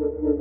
[0.00, 0.40] Skräckblandat.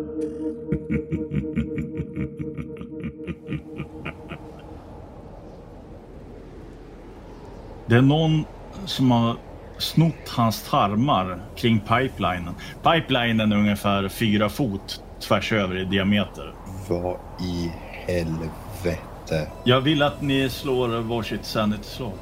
[7.87, 8.45] Det är någon
[8.87, 9.37] som har
[9.79, 12.54] snott hans tarmar kring pipelinen.
[12.82, 16.52] Pipelinen är ungefär fyra fot tvärs över i diameter.
[16.88, 17.73] Vad i
[18.06, 19.48] helvete?
[19.64, 22.12] Jag vill att ni slår varsitt sanity-slag.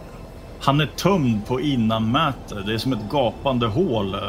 [0.61, 2.55] Han är tömd på innanmäte.
[2.67, 4.21] Det är som ett gapande hål eh,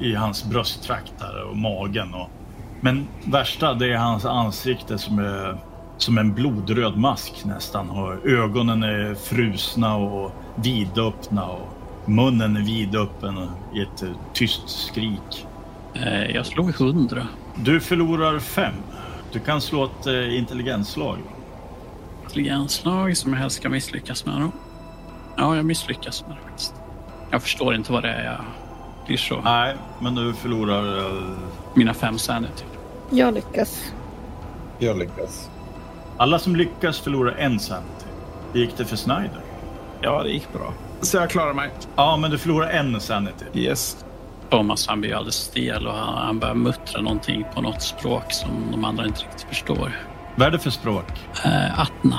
[0.00, 1.14] i hans brösttrakt
[1.50, 2.14] och magen.
[2.14, 2.30] Och...
[2.80, 5.58] Men värsta det är hans ansikte som är
[5.96, 7.90] som en blodröd mask nästan.
[7.90, 11.71] Och ögonen är frusna och vidöppna och
[12.06, 15.46] munnen är vidöppen i ett eh, tyst skrik.
[15.94, 17.26] Eh, jag slog hundra.
[17.56, 18.74] Du förlorar fem.
[19.32, 21.18] Du kan slå ett eh, intelligensslag.
[22.22, 24.40] Intelligensslag som jag helst ska misslyckas med.
[24.40, 24.52] Då.
[25.36, 26.74] Ja, jag misslyckas med det faktiskt.
[27.30, 28.44] Jag förstår inte vad det är jag
[29.06, 29.40] blir så.
[29.40, 31.12] Nej, men du förlorar...
[31.74, 32.64] Mina fem sanity.
[33.10, 33.92] Jag lyckas.
[34.78, 35.50] Jag lyckas.
[36.16, 38.06] Alla som lyckas förlorar en sanity.
[38.52, 39.40] Det gick det för Snyder.
[40.00, 40.72] Ja, det gick bra.
[41.02, 41.70] Så jag klarar mig.
[41.96, 43.44] Ja, men du förlorar en sanity.
[43.54, 44.04] Yes.
[44.50, 48.50] Thomas han blir alldeles stel och han, han börjar muttra någonting på något språk som
[48.70, 49.92] de andra inte riktigt förstår.
[50.36, 51.04] Vad är det för språk?
[51.44, 52.18] Eh, Atna.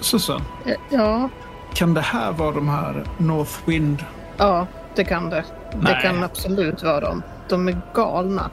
[0.00, 1.28] Susan, Eh, Ja,
[1.74, 4.04] kan det här vara de här Northwind?
[4.36, 5.44] ja, det kan det.
[5.72, 5.98] Det Nej.
[6.02, 7.22] kan absolut vara dem.
[7.48, 8.50] De är galna.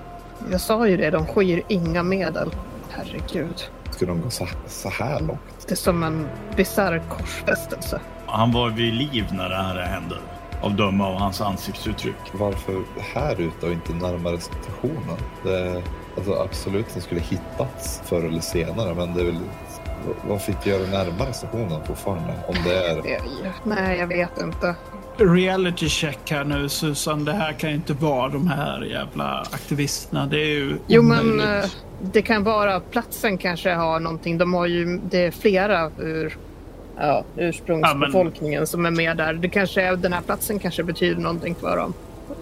[0.52, 2.50] Jag sa ju det, de skyr inga medel.
[2.90, 3.64] Herregud.
[3.92, 5.40] Ska de gå så, så här långt?
[5.68, 8.00] Det är som en bisarr korsfästelse.
[8.32, 10.16] Han var vid liv när det här hände.
[10.62, 12.16] Av döma av hans ansiktsuttryck.
[12.34, 15.18] Varför här ute och inte närmare stationen?
[15.44, 15.84] Det,
[16.18, 19.40] alltså absolut, den skulle hittats förr eller senare, men det är väl...
[20.28, 22.34] Vad fick göra närmare stationen fortfarande?
[22.48, 23.22] Om det är...
[23.64, 24.76] Nej, jag vet inte.
[25.18, 27.26] Reality check här nu Susan.
[27.26, 30.26] Det här kan ju inte vara de här jävla aktivisterna.
[30.26, 31.64] Det är ju Jo, men omöjligt.
[31.66, 31.70] eh,
[32.14, 34.38] det kan vara platsen kanske har någonting.
[34.38, 36.38] De har ju, det är flera ur
[37.00, 39.34] ja, ursprungsbefolkningen som är med där.
[39.34, 41.94] Det kanske är, den här platsen kanske betyder någonting för dem.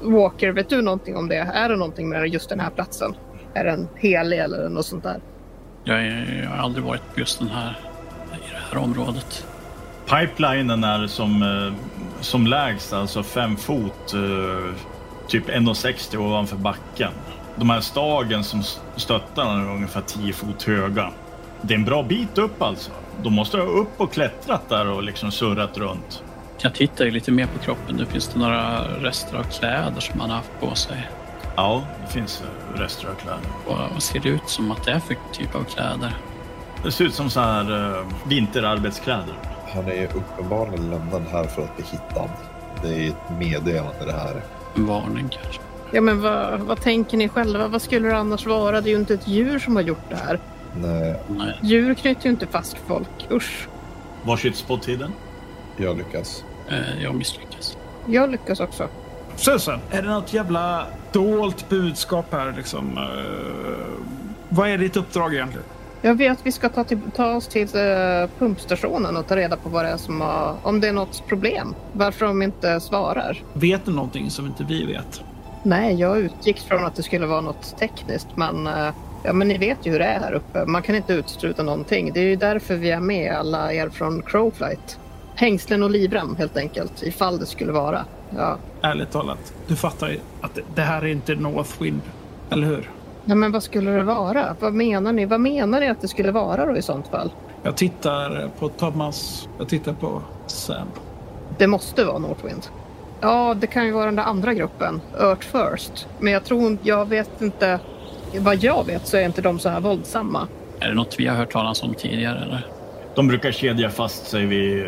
[0.02, 1.38] Walker, vet du någonting om det?
[1.54, 3.16] Är det någonting med just den här platsen?
[3.54, 5.20] Är den helig eller något sånt där?
[5.84, 6.06] Jag,
[6.44, 7.80] jag har aldrig varit på just den här,
[8.34, 9.46] i det här området.
[10.06, 11.74] Pipelinen är som, eh,
[12.22, 14.76] som lägst, alltså fem fot, eh,
[15.28, 17.12] typ 1,60 ovanför backen.
[17.56, 18.64] De här stagen som
[18.96, 21.12] stöttar den är ungefär 10 fot höga.
[21.62, 22.92] Det är en bra bit upp alltså.
[23.24, 26.24] De måste ha upp och klättrat där och liksom surrat runt.
[26.62, 27.96] Jag tittar ju lite mer på kroppen.
[27.96, 31.10] Nu finns det några rester av kläder som han har haft på sig.
[31.56, 32.44] Ja, det finns
[32.76, 33.50] rester av kläder.
[33.66, 36.18] Och vad ser det ut som att det är för typ av kläder?
[36.84, 39.36] Det ser ut som så här eh, vinterarbetskläder.
[39.74, 42.30] Han är ju uppenbarligen lämnad här för att bli hittad.
[42.84, 44.42] Det är ett meddelande det här.
[44.76, 45.62] En varning kanske?
[45.92, 47.68] Ja, men vad, vad tänker ni själva?
[47.68, 48.82] Vad skulle det annars vara?
[48.82, 50.40] Det är ju inte ett djur som har gjort det här.
[50.82, 51.54] Nej, Nej.
[51.62, 53.28] Djur knyter ju inte fast folk.
[53.32, 53.68] Usch.
[54.24, 55.12] Varsitt spot-tiden?
[55.78, 56.44] jag lyckas.
[56.70, 57.78] Eh, jag misslyckas.
[58.06, 58.88] Jag lyckas också.
[59.36, 62.98] Susan, är det något jävla dolt budskap här liksom?
[62.98, 64.04] Eh,
[64.50, 65.66] vad är ditt uppdrag egentligen?
[66.02, 69.58] Jag vet att vi ska ta, till, ta oss till eh, pumpstationen och ta reda
[69.58, 71.76] på vad det är som har, om det är något problem.
[71.94, 73.44] Varför de inte svarar.
[73.54, 75.22] Vet du någonting som inte vi vet?
[75.64, 78.90] Nej, jag utgick från att det skulle vara något tekniskt, men eh,
[79.24, 80.66] ja, men ni vet ju hur det är här uppe.
[80.66, 82.12] Man kan inte utesluta någonting.
[82.14, 85.00] Det är ju därför vi är med alla er från Crowflight.
[85.36, 88.06] Hängslen och livrem helt enkelt, ifall det skulle vara.
[88.38, 88.58] Ja.
[88.82, 92.02] Ärligt talat, du fattar ju att det- här är inte Northwind,
[92.50, 92.90] eller hur?
[93.26, 94.56] Nej, men vad skulle det vara?
[94.60, 95.26] Vad menar ni?
[95.26, 97.32] Vad menar ni att det skulle vara då i sånt fall?
[97.64, 100.88] Jag tittar på Thomas, jag tittar på Sam.
[101.58, 102.68] Det måste vara Northwind.
[103.22, 106.08] Ja, det kan ju vara den där andra gruppen, Earth First.
[106.20, 107.80] Men jag tror, jag vet inte.
[108.40, 110.48] Vad jag vet så är inte de så här våldsamma.
[110.80, 112.68] Är det något vi har hört talas om tidigare eller?
[113.16, 114.86] De brukar kedja fast sig vid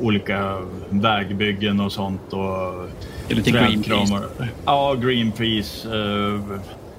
[0.00, 0.56] olika
[0.90, 2.32] vägbyggen och sånt.
[2.32, 2.88] Och
[3.28, 4.22] Det är lite Greenpeace.
[4.64, 5.88] Ja, Greenpeace.
[5.88, 6.40] eh,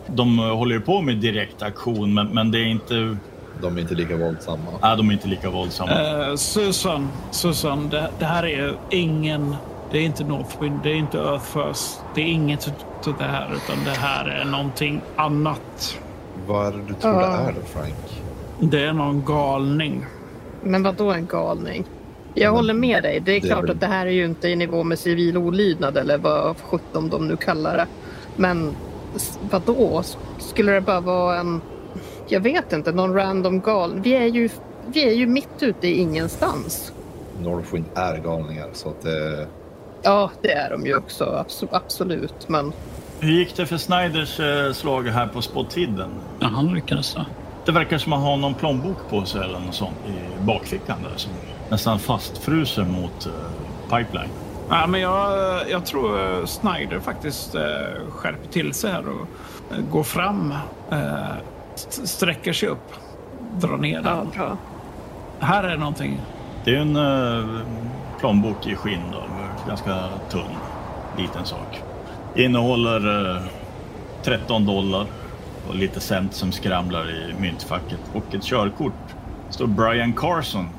[0.08, 3.18] De håller ju på med direkt aktion, men, men det är inte...
[3.62, 4.64] De är inte lika våldsamma.
[4.82, 5.92] Nej, de är inte lika våldsamma.
[6.28, 9.56] Eh, Susan, Susan det, det här är ingen...
[9.92, 12.02] Det är inte Northwind, det är inte Earth First.
[12.16, 12.68] Det är inget
[13.08, 15.98] av det här, utan det här är någonting annat.
[16.48, 17.20] Vad är det du tror Ja.
[17.20, 18.22] det är då, Frank?
[18.60, 20.06] Det är någon galning.
[20.64, 21.84] Men vad då en galning?
[22.34, 23.20] Jag håller med dig.
[23.20, 26.18] Det är klart att det här är ju inte i nivå med civil olydnad eller
[26.18, 27.88] vad sjutton de nu kallar det.
[28.36, 28.76] Men
[29.52, 30.04] vadå?
[30.38, 31.62] Skulle det bara vara en...
[32.28, 34.00] Jag vet inte, någon random gal.
[34.04, 34.50] Vi är ju,
[34.88, 36.94] vi är ju mitt ute i ingenstans.
[37.42, 39.48] Northwind är galningar så att det...
[40.02, 41.46] Ja, det är de ju också.
[41.72, 42.74] Absolut, men...
[43.20, 46.10] Hur gick det för Snyders eh, slag här på spottiden?
[46.40, 47.26] Ja, han lyckades då.
[47.66, 50.98] Det verkar som att han har någon plånbok på sig eller något sånt i bakfickan
[51.04, 51.32] där som
[51.70, 53.34] nästan fastfrusen mot uh,
[53.98, 54.30] pipeline.
[54.70, 57.56] Ja, men jag, jag tror eh, Snyder faktiskt
[58.10, 59.28] skärper till sig här och
[59.92, 60.54] går fram,
[61.76, 62.94] sträcker sig upp,
[63.58, 64.18] drar ner den.
[64.18, 64.58] Ja, bra.
[65.40, 66.22] Här är någonting.
[66.66, 66.98] Det är en
[68.20, 69.24] plånbok i skinn då,
[69.68, 70.56] ganska tunn,
[71.18, 71.82] liten sak.
[72.36, 73.42] Innehåller
[74.24, 75.06] 13 dollar
[75.70, 78.94] och lite cent som skramlar i myntfacket och ett körkort.
[79.48, 80.70] Det står Brian Carson.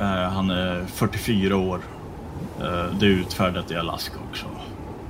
[0.00, 1.80] Uh, han är 44 år.
[2.60, 4.46] Uh, det är utfärdat i Alaska också.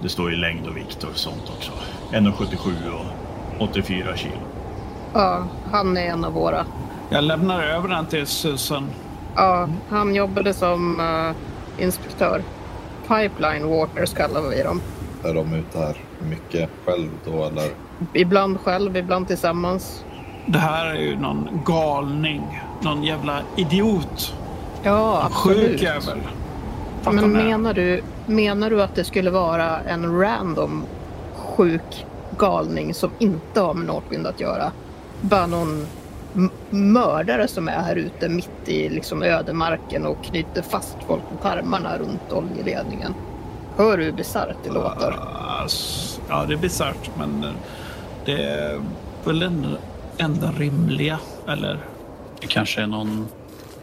[0.03, 1.73] Det står i längd och vikt och sånt också.
[2.11, 2.73] 1,77
[3.59, 4.33] och 84 kilo.
[5.13, 6.67] Ja, han är en av våra.
[7.11, 8.91] Jag lämnar över den till Susan.
[9.37, 11.33] Ja, han jobbade som uh,
[11.85, 12.43] inspektör.
[13.09, 14.81] Pipeline Waters kallar vi dem.
[15.25, 17.71] Är de ute här mycket själv då eller?
[18.13, 20.05] Ibland själv, ibland tillsammans.
[20.47, 22.61] Det här är ju någon galning.
[22.83, 24.35] Någon jävla idiot.
[24.83, 25.71] Ja, absolut.
[25.71, 26.19] Sjuk jävel.
[27.05, 30.85] Men menar du, menar du att det skulle vara en random
[31.35, 32.07] sjuk
[32.39, 34.73] galning som inte har med Northwind att göra?
[35.21, 35.87] Bara någon
[36.71, 41.99] mördare som är här ute mitt i liksom ödemarken och knyter fast folk på tarmarna
[41.99, 43.15] runt oljeledningen.
[43.77, 45.17] Hör du hur bisarrt det låter?
[46.29, 47.45] Ja, det är bisarrt, men
[48.25, 48.81] det är
[49.25, 49.77] väl den
[50.19, 51.79] enda rimliga, eller?
[52.41, 53.29] Det kanske är någon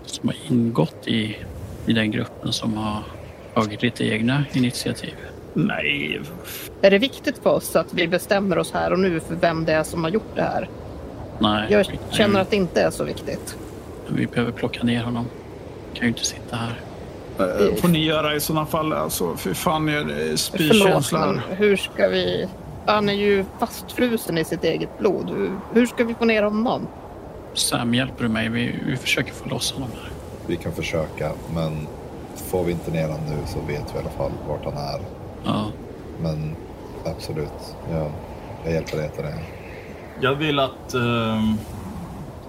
[0.06, 1.38] som har ingått i,
[1.86, 3.04] i den gruppen som har
[3.54, 5.16] tagit lite egna initiativ.
[5.54, 6.22] Nej.
[6.82, 9.74] Är det viktigt för oss att vi bestämmer oss här och nu för vem det
[9.74, 10.70] är som har gjort det här?
[11.42, 11.68] Nej.
[11.70, 13.58] Jag känner att det inte är så viktigt.
[14.08, 15.26] Vi behöver plocka ner honom.
[15.94, 16.80] kan ju inte sitta här.
[17.40, 18.94] Uh, får ni göra i sådana fall.
[18.94, 21.42] Alltså, för fan, jag spykänslan.
[21.50, 22.48] hur ska vi...
[22.86, 25.30] Han är ju fastfrusen i sitt eget blod.
[25.30, 26.88] Hur, hur ska vi få ner honom?
[27.54, 28.50] Sam, hjälper du mig?
[28.50, 30.12] Vi, vi försöker få loss honom här.
[30.48, 31.88] Vi kan försöka, men
[32.36, 35.00] får vi inte ner honom nu så vet vi i alla fall vart han är.
[35.46, 35.66] Ja.
[36.22, 36.56] Men
[37.06, 38.12] absolut, ja,
[38.64, 39.61] jag hjälper dig till det.
[40.24, 41.54] Jag vill att, uh,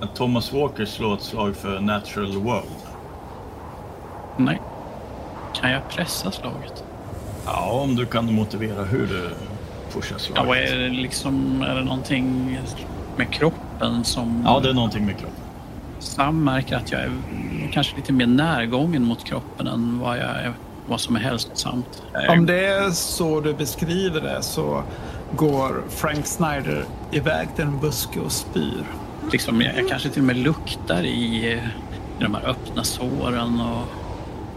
[0.00, 2.66] att Thomas Walker slår ett slag för Natural World.
[4.36, 4.60] Nej.
[5.54, 6.84] Kan jag pressa slaget?
[7.46, 9.30] Ja, om du kan motivera hur du
[9.92, 10.44] pushar slaget.
[10.46, 12.58] Ja, är det liksom, är det någonting
[13.16, 14.42] med kroppen som...
[14.46, 15.40] Ja, det är någonting med kroppen.
[15.98, 17.10] Sam märker att jag är
[17.72, 20.52] kanske lite mer närgången mot kroppen än vad, jag är,
[20.86, 22.02] vad som är hälsosamt.
[22.28, 24.82] Om det är så du beskriver det så
[25.36, 28.84] går Frank Snyder iväg till en buske och spyr.
[29.32, 31.60] Liksom, jag, jag kanske till och med luktar i, i
[32.20, 33.86] de här öppna såren och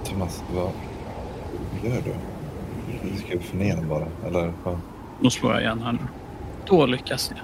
[0.06, 0.72] Thomas, vad
[1.83, 2.16] gör du?
[3.04, 4.54] Du ska få ner den bara, eller?
[4.66, 4.77] Ja.
[5.22, 5.98] Då slår jag igen här
[6.66, 7.39] Då lyckas jag.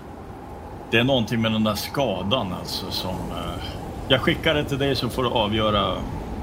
[0.92, 3.16] Det är någonting med den där skadan alltså som...
[3.16, 3.64] Uh,
[4.08, 5.94] jag skickar det till dig så får du avgöra.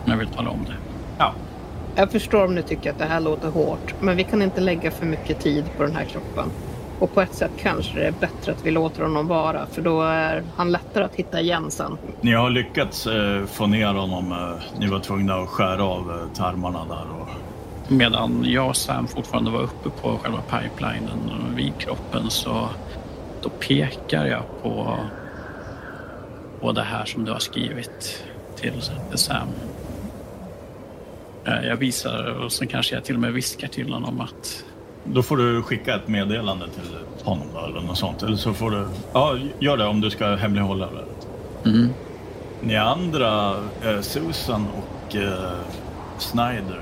[0.04, 0.74] Jag vill tala om det.
[1.18, 1.32] Ja.
[1.94, 4.90] Jag förstår om ni tycker att det här låter hårt, men vi kan inte lägga
[4.90, 6.50] för mycket tid på den här kroppen.
[6.98, 10.02] Och på ett sätt kanske det är bättre att vi låter honom vara för då
[10.02, 11.98] är han lättare att hitta igen sen.
[12.20, 14.32] Ni har lyckats eh, få ner honom.
[14.32, 17.06] Eh, ni var tvungna att skära av eh, tarmarna där.
[17.20, 17.28] Och...
[17.92, 22.68] Medan jag och Sam fortfarande var uppe på själva pipelinen vid kroppen så
[23.42, 24.98] då pekar jag på,
[26.60, 28.24] på det här som du har skrivit
[28.56, 28.82] till
[29.14, 29.48] Sam.
[31.44, 34.64] Eh, jag visar och sen kanske jag till och med viskar till honom att
[35.04, 38.22] då får du skicka ett meddelande till honom då, eller något sånt.
[38.22, 38.86] Eller så får du...
[39.12, 41.70] Ja, gör det om du ska hemlighålla det.
[41.70, 41.88] Mm.
[42.60, 45.52] Ni andra, eh, Susan och eh,
[46.18, 46.80] Snyder,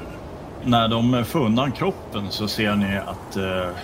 [0.65, 3.75] när de får undan kroppen så ser ni att eh,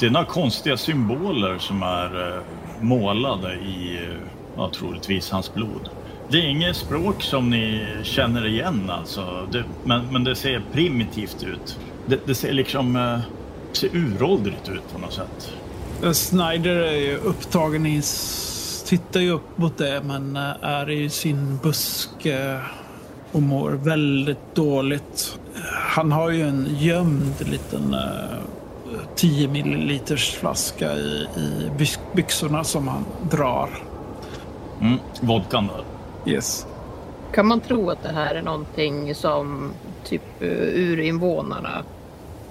[0.00, 2.42] det är några konstiga symboler som är eh,
[2.80, 4.08] målade i,
[4.56, 5.88] ja, troligtvis hans blod.
[6.28, 11.42] Det är inget språk som ni känner igen alltså, det, men, men det ser primitivt
[11.42, 11.78] ut.
[12.06, 13.18] Det, det ser liksom eh,
[13.72, 15.52] ser uråldrigt ut på något sätt.
[16.16, 18.02] Snyder är ju upptagen i...
[18.86, 22.60] Tittar ju upp mot det men eh, är i sin buske
[23.32, 25.38] och mår väldigt dåligt.
[25.72, 28.38] Han har ju en gömd liten uh,
[29.14, 31.70] 10 milliliters flaska i, i
[32.14, 33.68] byxorna som han drar.
[34.80, 35.84] Mm, vodkan då?
[36.30, 36.66] Yes.
[37.32, 39.72] Kan man tro att det här är någonting som
[40.04, 41.84] typ urinvånarna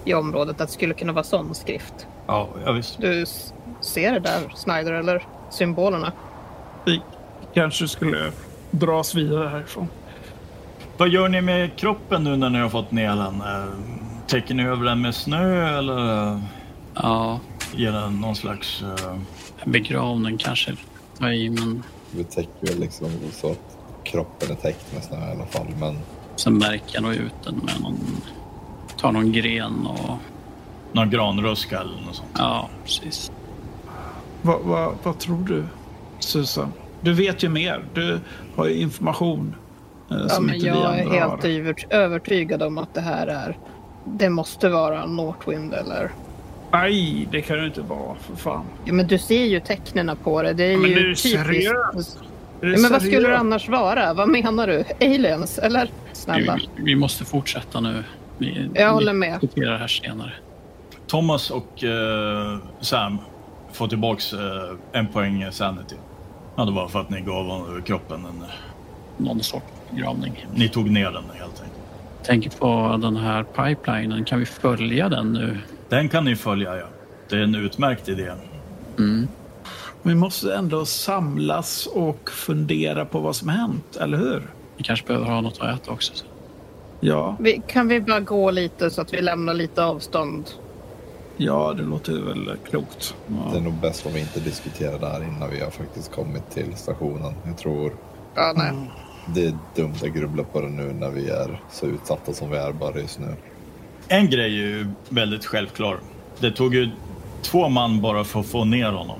[0.07, 2.07] i området att det skulle kunna vara sån skrift.
[2.27, 3.01] Ja, ja visst.
[3.01, 3.25] Du,
[3.81, 6.11] se det där, Snyder, eller symbolerna.
[6.85, 7.01] Vi
[7.53, 8.31] kanske skulle
[8.71, 9.87] dras vidare härifrån.
[10.97, 13.41] Vad gör ni med kroppen nu när ni har fått ner den?
[13.41, 13.73] Eh,
[14.27, 16.41] Täcker ni över den med snö eller
[16.93, 17.39] Ja,
[17.75, 18.81] ger den någon slags...
[18.81, 19.15] eh,
[19.65, 20.71] begravning kanske.
[21.33, 25.45] i, men Vi täcker väl liksom så att kroppen är täckt med snö i alla
[25.45, 25.67] fall.
[25.79, 25.99] Men
[26.35, 27.99] sen märker jag nog ut den med någon...
[28.97, 30.17] Tar någon gren och...
[30.91, 32.29] någon granruska eller något sånt?
[32.37, 33.31] Ja, precis.
[34.41, 35.63] Vad, vad, vad tror du,
[36.19, 36.73] Susan?
[37.01, 37.83] Du vet ju mer.
[37.93, 38.19] Du
[38.55, 39.55] har ju information
[40.11, 41.49] eh, Ja, som men inte vi jag är helt har.
[41.49, 43.57] övert- övertygad om att det här är...
[44.05, 46.11] Det måste vara Northwind eller...
[46.71, 48.65] Nej, det kan det inte vara för fan.
[48.85, 50.53] Ja, men du ser ju tecknen på det.
[50.53, 51.23] Det är Men ju är du typiskt.
[51.45, 52.17] seriös?
[52.61, 54.13] Är du Ja, men vad skulle det annars vara?
[54.13, 54.83] Vad menar du?
[55.01, 55.57] Aliens?
[55.59, 55.89] Eller?
[56.13, 56.55] Snälla.
[56.75, 58.03] Vi, vi måste fortsätta nu.
[58.37, 59.37] Vi, Jag håller med.
[59.41, 60.31] Vi diskuterar det här senare.
[61.07, 63.17] Thomas och eh, Sam
[63.71, 64.39] får tillbaks eh,
[64.91, 65.95] en poäng sanity.
[66.55, 68.43] Ja, det var för att ni gav kroppen en...
[69.17, 70.45] Någon sorts begravning.
[70.55, 71.73] Ni tog ner den helt enkelt.
[72.23, 74.25] Tänker på den här pipelinen.
[74.25, 75.57] Kan vi följa den nu?
[75.89, 76.85] Den kan ni följa, ja.
[77.29, 78.31] Det är en utmärkt idé.
[78.97, 79.27] Mm.
[80.01, 84.41] Vi måste ändå samlas och fundera på vad som hänt, eller hur?
[84.77, 86.13] Vi kanske behöver ha något att äta också.
[86.99, 90.49] Ja, Vi, kan vi bara gå lite så att vi lämnar lite avstånd?
[91.39, 93.15] ja det låter väl klokt.
[93.51, 96.49] det är nog bäst om vi inte diskuterar det här innan vi har faktiskt kommit
[96.51, 97.33] till stationen.
[97.45, 97.93] Jag tror
[98.35, 98.71] Ja, nej.
[99.35, 102.57] det är dumt att grubbla på det nu när vi är så utsatta som vi
[102.57, 103.35] är bara just nu.
[104.07, 105.99] En grej är ju väldigt självklar.
[106.39, 106.89] Det tog ju
[107.41, 109.19] två man bara för att få ner honom.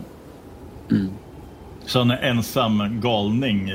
[0.91, 1.09] Mm.
[1.85, 3.71] Så en ensam galning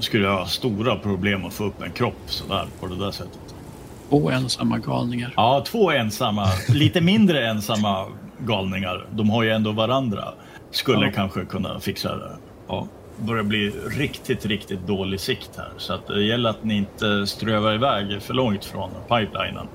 [0.00, 3.54] skulle ha stora problem att få upp en kropp sådär på det där sättet.
[4.08, 5.32] Två ensamma galningar.
[5.36, 8.06] Ja, två ensamma, lite mindre ensamma
[8.38, 9.06] galningar.
[9.10, 10.24] De har ju ändå varandra.
[10.70, 11.12] Skulle Ja.
[11.14, 12.30] kanske kunna fixa det.
[12.68, 12.86] Ja,
[13.18, 15.68] börjar bli riktigt, riktigt dålig sikt här.
[15.76, 19.66] Så att det gäller att ni inte strövar iväg för långt från pipelinen.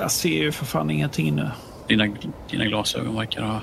[0.00, 1.48] Jag ser ju för fan ingenting nu.
[1.88, 2.08] Dina,
[2.50, 3.60] dina glasögon verkar ha...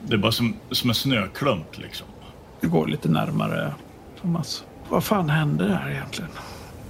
[0.00, 2.06] Det är bara som, som en snöklump liksom.
[2.60, 3.72] Vi går lite närmare,
[4.20, 4.64] Thomas.
[4.88, 6.30] Vad fan hände där egentligen?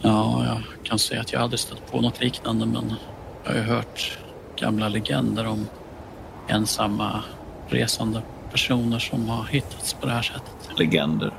[0.00, 2.94] Ja, jag kan säga att jag aldrig stött på något liknande men
[3.44, 4.18] jag har ju hört
[4.56, 5.66] gamla legender om
[6.48, 7.22] ensamma
[7.68, 10.78] resande personer som har hittats på det här sättet.
[10.78, 11.32] Legender.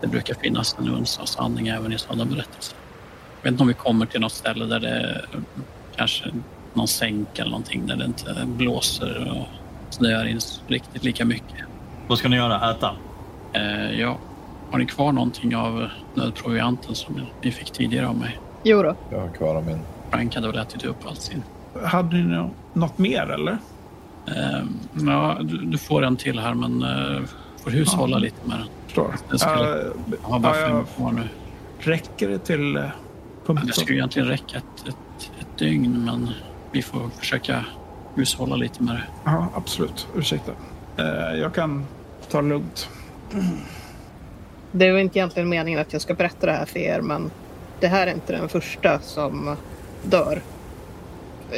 [0.00, 2.76] Det brukar finnas en uns av sanning även i sådana berättelser.
[3.36, 5.24] Jag vet inte om vi kommer till något ställe där det är
[5.96, 6.24] kanske
[6.74, 9.46] någon sänk eller någonting där det inte blåser och
[9.94, 11.64] snöar in riktigt lika mycket.
[12.08, 12.70] Vad ska ni göra?
[12.70, 12.96] Äta?
[13.52, 14.18] Eh, ja,
[14.74, 18.38] har ni kvar någonting av nödprovianten som ni fick tidigare av mig?
[18.62, 18.96] Jo då.
[19.10, 19.78] Jag har kvar min.
[20.10, 21.42] Frank hade väl ätit upp allt sin.
[21.84, 23.58] Hade ni nå- något mer eller?
[24.26, 24.64] Eh,
[25.06, 27.22] ja, du, du får en till här men eh,
[27.64, 28.20] får hushålla Ja.
[28.20, 28.66] lite med den.
[28.86, 29.14] Förstår.
[29.30, 29.86] Den skulle- Eh,
[30.22, 31.28] Jag har bara fem kvar nu.
[31.78, 32.84] räcker det till uh,
[33.46, 36.30] Ja, Det skulle egentligen räcka ett, ett, ett dygn men
[36.72, 37.64] vi får försöka
[38.14, 39.02] hushålla lite med det.
[39.24, 40.06] Ja, absolut.
[40.16, 40.52] Ursäkta.
[40.96, 41.84] Eh, jag kan
[42.30, 42.88] ta det lugnt.
[44.76, 47.30] Det var inte egentligen meningen att jag ska berätta det här för er, men
[47.80, 49.56] det här är inte den första som
[50.02, 50.42] dör.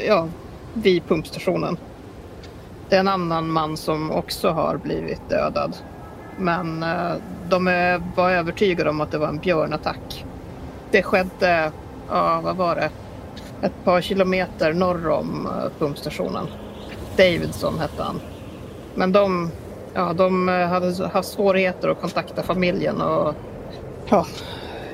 [0.06, 0.28] Ja,
[0.75, 1.76] vid pumpstationen.
[2.88, 5.76] Det är en annan man som också har blivit dödad.
[6.38, 7.14] Men eh,
[7.49, 7.64] de
[8.16, 10.25] var övertygade om att det var en björnattack.
[10.90, 11.73] Det skedde,
[12.08, 12.90] ja vad var det?
[13.62, 16.46] Ett par kilometer norr om eh, pumpstationen.
[17.16, 18.20] Davidson hette han.
[18.94, 19.50] Men de,
[19.96, 23.34] ja, de eh, hade haft svårigheter att kontakta familjen och
[24.08, 24.26] ja,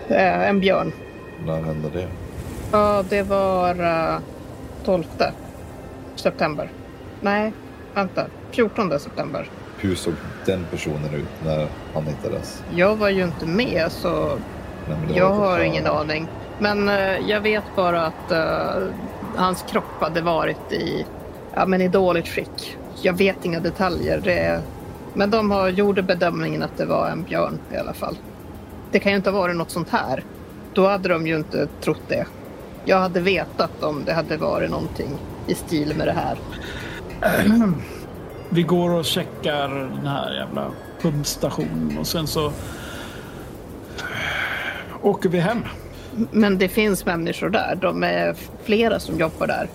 [0.08, 0.92] eh, en björn.
[1.46, 2.08] När hände det?
[2.72, 3.80] Ja, det var
[4.14, 4.18] eh,
[4.84, 5.04] 12
[6.16, 6.70] september.
[7.20, 7.52] Nej,
[7.94, 8.26] vänta.
[8.50, 9.50] 14 september.
[9.78, 10.14] Hur såg
[10.46, 12.62] den personen ut när han hittades?
[12.74, 14.38] Jag var ju inte med så
[14.88, 16.28] Nej, jag har bara- ingen aning.
[16.58, 18.82] Men eh, jag vet bara att eh,
[19.36, 21.06] hans kropp hade varit i,
[21.54, 22.76] ja, men i dåligt skick.
[23.02, 24.20] Jag vet inga detaljer.
[24.24, 24.60] Det,
[25.14, 28.16] men de har gjorde bedömningen att det var en björn i alla fall.
[28.90, 30.24] Det kan ju inte ha varit något sånt här.
[30.74, 32.26] Då hade de ju inte trott det.
[32.84, 35.10] Jag hade vetat om det hade varit någonting
[35.46, 36.38] i stil med det här.
[38.48, 42.52] Vi går och checkar den här jävla pumpstationen och sen så
[45.02, 45.64] åker vi hem.
[46.30, 47.78] Men det finns människor där.
[47.80, 49.68] De är flera som jobbar där.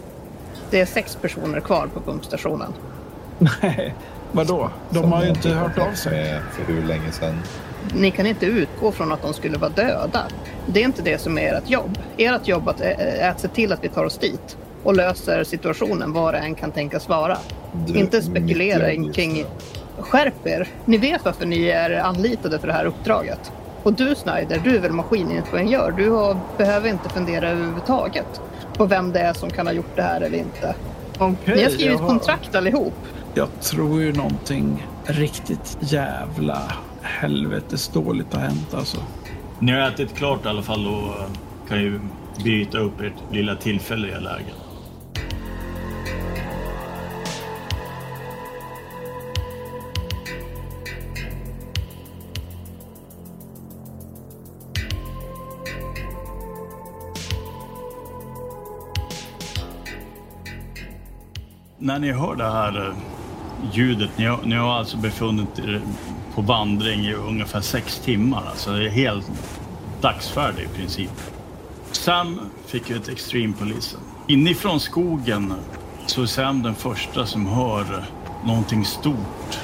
[0.70, 2.74] Det är sex personer kvar på pumpstationen.
[3.40, 3.96] Nej,
[4.32, 4.70] vadå?
[4.90, 6.40] De har ju inte hört av sig.
[6.52, 7.40] För hur länge sedan?
[7.94, 10.22] Ni kan inte utgå från att de skulle vara döda.
[10.66, 11.98] Det är inte det som är ert jobb.
[12.18, 14.58] Ert jobb att, är att se till att vi tar oss dit.
[14.84, 17.38] och löser situationen vad det än kan tänkas vara.
[17.88, 19.46] Du, Inte spekulera kring...
[20.00, 20.68] Skärp er!
[20.86, 23.52] Ni vet varför ni är anlitade för det här uppdraget.
[23.84, 25.94] Och du Snyder, du är väl maskiningenjör?
[25.98, 28.42] Du har, behöver inte fundera överhuvudtaget
[28.78, 30.76] på vem det är som kan ha gjort det här eller inte.
[31.18, 32.94] Okej, Ni har skrivit har- kontrakt allihop.
[33.38, 38.98] Jag tror ju någonting riktigt jävla helvetes dåligt har hänt alltså.
[39.60, 41.30] Ni har ätit klart i alla fall och eh,
[41.68, 42.00] kan ju
[42.44, 44.46] bryta upp ert lilla tillfälliga läge.
[61.78, 63.17] När ni hör det här eh,
[63.74, 65.82] ljudet, ni har, ni har alltså befunnit er
[66.36, 68.44] på vandring i ungefär sex timmar.
[68.50, 69.32] Alltså det är helt
[70.02, 71.12] dagsfärdig i princip.
[71.92, 74.00] Sam fick ju ett extrempolisen.
[74.28, 75.54] Inifrån skogen
[76.06, 78.06] så är Sam den första som hör
[78.46, 79.60] någonting stort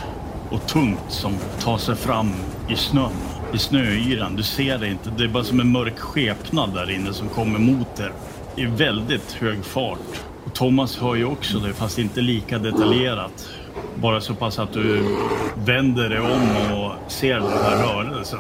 [0.50, 2.32] och tungt som tar sig fram
[2.70, 3.12] i snön,
[3.54, 4.36] i snöyran.
[4.36, 7.60] Du ser det inte, det är bara som en mörk skepnad där inne som kommer
[7.60, 8.12] mot er
[8.56, 10.24] i väldigt hög fart.
[10.46, 13.50] Och Thomas hör ju också det, fast inte lika detaljerat.
[14.04, 15.04] Bara så pass att du
[15.56, 18.40] vänder dig om och ser den här rörelsen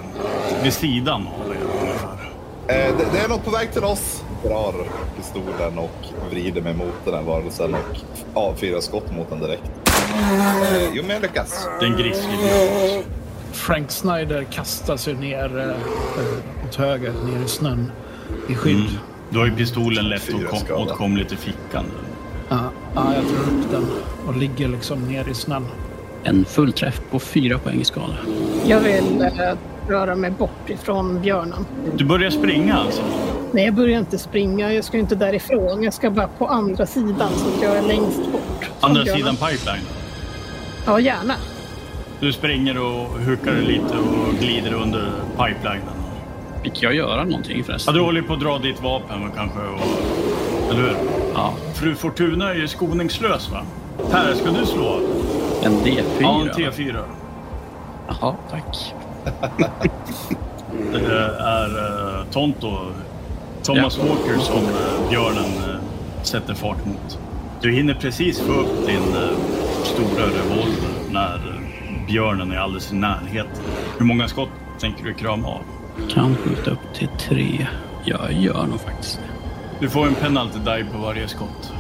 [0.64, 2.32] vid sidan av dig ungefär.
[2.68, 4.24] Eh, det, det är något på väg till oss.
[4.44, 4.74] Drar
[5.18, 7.98] pistolen och vrider mig mot den här varelsen och
[8.34, 9.64] avfyrar skott mot den direkt.
[9.96, 11.68] Eh, jo, men jag lyckas.
[11.80, 12.34] Den grizzly.
[13.52, 17.92] Frank Snyder kastar sig ner eh, åt höger, ner i snön
[18.50, 18.76] i skydd.
[18.76, 18.92] Mm.
[19.30, 20.30] Du har ju pistolen lätt
[20.72, 21.86] åtkomligt i fickan.
[22.54, 22.60] Ja,
[22.96, 23.86] ja, jag drar upp den
[24.28, 25.66] och ligger liksom ner i snön.
[26.24, 28.16] En fullträff på fyra poäng i skala.
[28.66, 29.30] Jag vill eh,
[29.88, 31.66] röra mig bort ifrån björnen.
[31.96, 33.02] Du börjar springa alltså?
[33.52, 34.74] Nej, jag börjar inte springa.
[34.74, 35.84] Jag ska inte därifrån.
[35.84, 38.70] Jag ska bara på andra sidan så att jag är längst bort.
[38.80, 39.20] Andra björnen.
[39.22, 39.84] sidan pipeline.
[40.86, 41.34] Ja, gärna.
[42.20, 45.94] Du springer och hukar lite och glider under pipelinen.
[46.64, 47.94] Fick jag göra någonting Ja, förresten?
[47.94, 49.60] du håller på att dra ditt vapen kanske.
[49.60, 50.96] Och, eller hur?
[51.36, 53.62] Ja, Fru Fortuna är ju skoningslös va?
[54.12, 55.00] Per, ska du slå?
[55.64, 56.04] en D4.
[56.22, 57.04] Ja, en T4.
[58.08, 58.94] Jaha, tack.
[60.92, 62.78] Det är uh, Tonto,
[63.64, 64.04] Thomas Ja.
[64.10, 67.20] Walker som eh, björnen eh, sätter fart mot.
[67.62, 69.16] Du hinner precis få upp din
[69.84, 71.40] stora revolver när
[72.08, 73.64] björnen är alldeles i närheten.
[73.98, 75.62] Hur många skott tänker du krama av?
[76.10, 77.68] Kan skjuta upp till tre.
[78.06, 79.33] Jag gör nog faktiskt det.
[79.80, 81.74] Du får en penalty die på varje skott.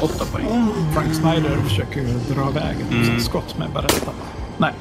[0.00, 0.46] Åtta poäng.
[0.94, 2.02] Frank Snyder försöker
[2.34, 3.20] dra iväg ett Mm.
[3.20, 4.10] skott med Beretta.
[4.58, 4.72] Nej,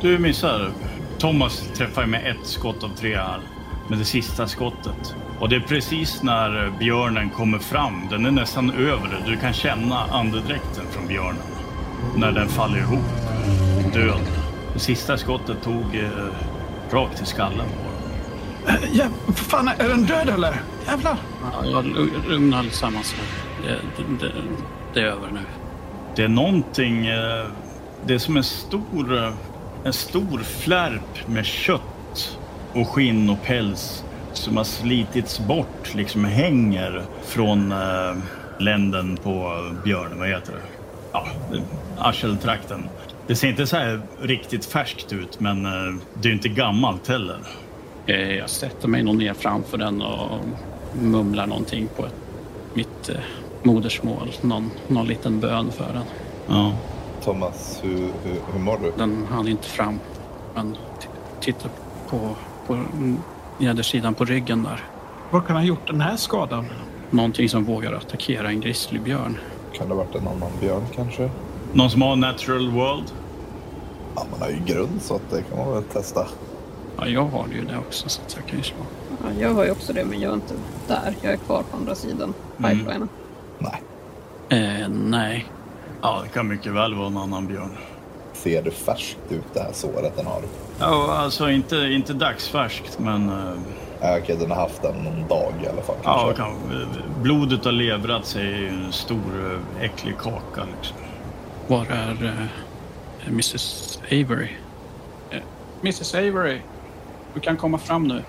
[0.00, 0.70] Du missar.
[1.18, 3.40] Thomas träffar med ett skott av tre här.
[3.88, 5.14] Med det sista skottet.
[5.40, 8.06] Och det är precis när björnen kommer fram.
[8.10, 9.22] Den är nästan över.
[9.26, 11.42] Du kan känna andedräkten från björnen.
[12.16, 13.04] När den faller ihop.
[13.94, 14.20] Död.
[14.74, 16.08] Det sista skottet tog eh,
[16.90, 17.66] rakt i skallen.
[18.92, 19.04] Ja,
[19.34, 20.60] fan, är den död eller?
[20.86, 21.16] Jävlar!
[21.64, 21.82] Ja,
[22.28, 23.14] lugna allesammans.
[23.62, 24.32] Det, det, det,
[24.94, 25.40] det är över nu.
[26.16, 27.06] Det är någonting...
[27.06, 27.46] Eh,
[28.06, 29.24] det är som en stor...
[29.24, 29.32] Eh,
[29.84, 32.38] en stor flärp med kött
[32.74, 38.16] och skinn och päls som har slitits bort, liksom hänger från eh,
[38.58, 40.18] länden på björnen.
[40.18, 40.58] Vad heter det?
[41.12, 41.62] Ja, det-
[41.98, 42.84] arseltrakten.
[43.26, 45.62] Det ser inte så här riktigt färskt ut, men
[46.14, 47.38] det är inte gammalt heller.
[48.08, 50.38] Eh, Jag sätter mig nog ner framför den och
[51.02, 52.14] mumlar någonting på ett,
[52.74, 53.16] mitt eh,
[53.62, 54.28] modersmål.
[54.42, 56.02] Någon, någon liten bön för den.
[56.48, 56.72] Ja.
[57.24, 58.92] Thomas, hur, hur, hur mår du?
[58.98, 59.98] Den hann inte fram.
[60.54, 61.08] Men t-
[61.40, 61.68] titta
[62.08, 62.18] på,
[62.66, 62.84] på
[63.58, 64.84] nedersidan på ryggen där.
[65.30, 66.66] Vad kan ha gjort den här skadan?
[67.10, 69.38] Någonting som vågar attackera en grizzlybjörn.
[69.72, 71.30] Kan det ha varit en annan björn kanske?
[71.72, 73.12] Någon som har natural world?
[74.14, 76.26] Ja, man har ju grund så att det kan man väl testa.
[76.98, 78.76] Ja, jag har ju det också så att jag kan ju slå.
[79.22, 80.54] Ja, jag har ju också det, men jag är inte
[80.88, 81.14] där.
[81.22, 82.78] Jag är kvar på andra sidan Mm.
[82.78, 83.08] pipelinen.
[83.58, 83.82] Nej.
[84.48, 85.46] Eh, nej.
[86.02, 87.76] Ja, det kan mycket väl vara en annan björn.
[88.32, 90.42] Ser det färskt ut det här såret den har?
[90.80, 93.28] Ja, alltså inte, inte dagsfärskt, men...
[93.28, 93.52] eh,
[94.00, 95.96] Ja, okej, den har haft den någon dag i alla fall.
[96.04, 96.42] Ja, kanske.
[96.68, 96.86] kan,
[97.22, 99.16] blodet har levrat sig i en stor
[99.78, 100.62] eh, äcklig kaka.
[100.76, 100.96] Liksom.
[101.66, 104.48] Var är eh, Mrs Avery?
[105.82, 106.60] Mrs Avery,
[107.34, 108.22] du kan komma fram nu.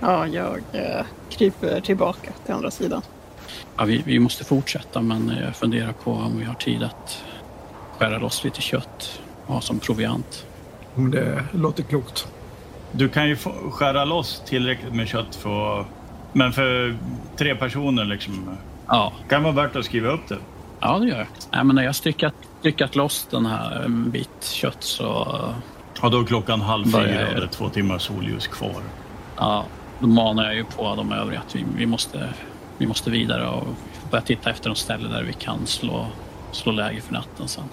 [0.00, 3.02] Ja, jag eh, kryper tillbaka till andra sidan.
[3.76, 7.24] Ja, vi, vi måste fortsätta men jag funderar på om vi har tid att
[7.98, 10.46] skära loss lite kött och ha som proviant.
[10.94, 12.28] Om det låter klokt.
[12.92, 15.86] Du kan ju få skära loss tillräckligt med kött för
[16.32, 16.96] Men för
[17.36, 18.56] tre personer liksom?
[18.86, 19.12] Ja.
[19.28, 20.38] Kan vara värt att skriva upp det.
[20.80, 21.26] Ja, det gör jag.
[21.52, 25.38] Nej, men när jag styckat, styckat loss den här en bit kött så...
[26.02, 28.82] Ja, då är klockan halv fyra och det är två timmar solljus kvar.
[29.36, 29.64] Ja,
[30.00, 32.28] då manar jag ju på de övriga att vi, vi, måste,
[32.78, 33.66] vi måste vidare och
[34.10, 36.06] börja titta efter något ställe där vi kan slå,
[36.52, 37.64] slå läger för natten sen.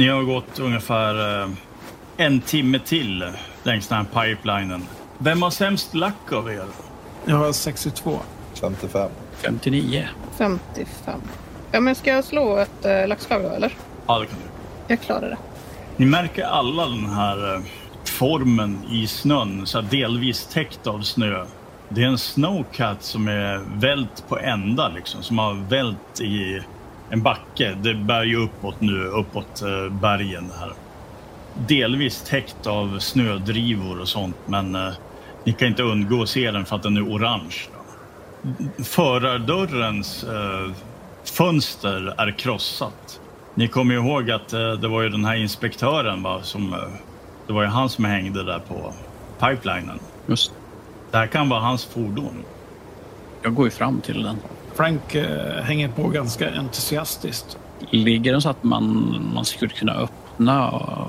[0.00, 1.48] Ni har gått ungefär eh,
[2.16, 3.32] en timme till
[3.62, 4.84] längs den här pipelinen.
[5.18, 6.64] Vem har sämst lack av er?
[7.24, 8.18] Jag har 62.
[8.60, 9.10] 55.
[9.34, 10.08] 59.
[10.38, 11.20] 55.
[11.72, 13.72] Ja, men ska jag slå ett äh, laxslag då, eller?
[14.06, 14.44] Ja, det kan du.
[14.88, 15.38] Jag klarar det.
[15.96, 17.60] Ni märker alla den här eh,
[18.04, 21.46] formen i snön, så här delvis täckt av snö.
[21.88, 26.60] Det är en snowcat som är vält på ända, liksom, som har vält i
[27.10, 27.76] en backe.
[27.82, 30.72] Det bär ju uppåt nu, uppåt eh, bergen här.
[31.68, 34.92] Delvis täckt av snödrivor och sånt, men eh,
[35.44, 37.56] ni kan inte undgå att se den för att den är orange.
[38.84, 40.72] Förardörrens eh,
[41.24, 43.20] fönster är krossat.
[43.54, 46.76] Ni kommer ihåg att det var ju den här inspektören va, som...
[47.46, 48.92] Det var ju han som hängde där på
[49.40, 49.98] pipelinen.
[50.26, 50.52] Just
[51.10, 52.44] Det här kan vara hans fordon.
[53.42, 54.36] Jag går ju fram till den.
[54.74, 57.58] Frank eh, hänger på ganska entusiastiskt.
[57.90, 61.08] Ligger den så att man, man skulle kunna öppna och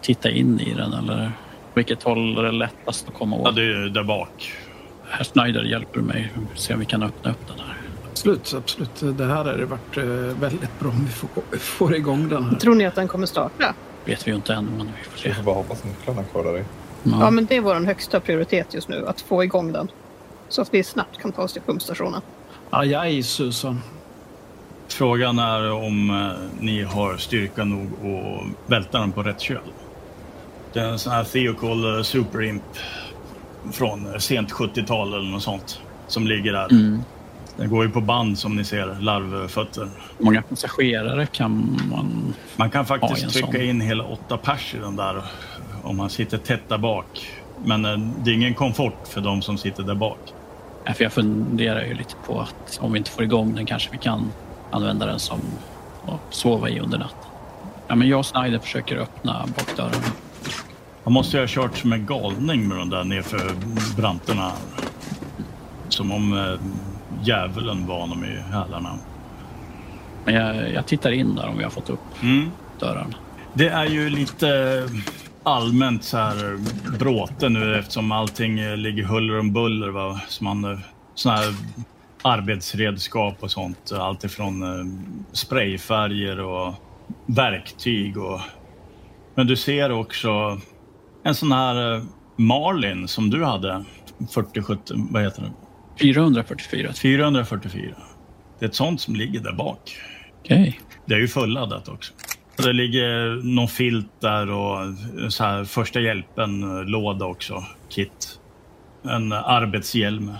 [0.00, 1.32] titta in i den eller
[1.74, 3.42] vilket håll är det lättast att komma åt?
[3.44, 4.52] Ja, det är där bak.
[5.08, 7.76] Herr Schneider hjälper mig se om vi kan öppna upp den här.
[8.10, 9.18] Absolut, absolut.
[9.18, 10.04] Det här hade varit eh,
[10.40, 12.54] väldigt bra om vi får, får igång den här.
[12.56, 13.74] Tror ni att den kommer starta?
[14.04, 15.34] vet vi ju inte än, men vi får Vi se.
[15.34, 16.64] får bara hoppas nycklarna där i.
[17.02, 19.88] Ja, Ja, men det är vår högsta prioritet just nu, att få igång den.
[20.48, 22.20] Så att vi snabbt kan ta oss till pumpstationen.
[22.70, 23.80] Ajaj, Susan.
[24.88, 29.58] Frågan är om eh, ni har styrka nog att välta den på rätt köl.
[30.72, 32.62] Det är en sån här Theocol eh, Super Imp
[33.72, 36.70] från eh, sent 70-tal eller något sånt som ligger där.
[36.70, 37.02] Mm.
[37.56, 39.88] Den går ju på band som ni ser, larvfötter.
[40.18, 42.34] Hur många passagerare kan man...
[42.56, 43.60] Man kan faktiskt trycka sån.
[43.60, 45.22] in hela åtta pers i den där
[45.82, 47.28] om man sitter tätt där bak.
[47.64, 47.82] Men
[48.24, 50.18] det är ingen komfort för de som sitter där bak.
[50.94, 53.98] För jag funderar ju lite på att om vi inte får igång den kanske vi
[53.98, 54.32] kan
[54.70, 55.40] använda den som
[56.06, 57.30] att sova i under natten.
[57.88, 60.02] Ja, men jag och Snyder försöker öppna bakdörren.
[61.04, 63.52] Man måste ju ha kört som en galning med de där nerför
[63.96, 64.52] branterna.
[65.88, 66.60] Som om eh,
[67.22, 68.98] djävulen var honom i hälarna.
[70.24, 72.50] Men jag, jag tittar in där om vi har fått upp Mm.
[72.80, 73.14] dörren.
[73.54, 74.46] Det är ju lite
[75.48, 76.58] allmänt så här
[76.98, 79.88] bråte nu eftersom allting eh, ligger huller om buller.
[79.88, 80.20] Va?
[80.28, 80.78] Så man, eh,
[81.14, 81.54] såna här
[82.22, 83.92] arbetsredskap och sånt.
[83.92, 84.86] Allt ifrån eh,
[85.32, 86.74] sprayfärger och
[87.26, 88.18] verktyg.
[88.18, 88.40] Och...
[89.34, 90.60] Men du ser också
[91.24, 92.02] en sån här eh,
[92.36, 93.84] Marlin som du hade.
[94.18, 95.52] 40-70, vad heter det?
[96.00, 96.92] 444.
[96.92, 97.94] 444.
[98.58, 99.96] Det är ett sånt som ligger där bak.
[100.40, 100.80] Okej.
[101.06, 102.12] Det är ju fulladdat också.
[102.62, 104.78] Det ligger någon filt där och
[105.28, 107.64] så här första hjälpen-låda också.
[107.88, 108.38] Kit.
[109.04, 110.32] En arbetshjälm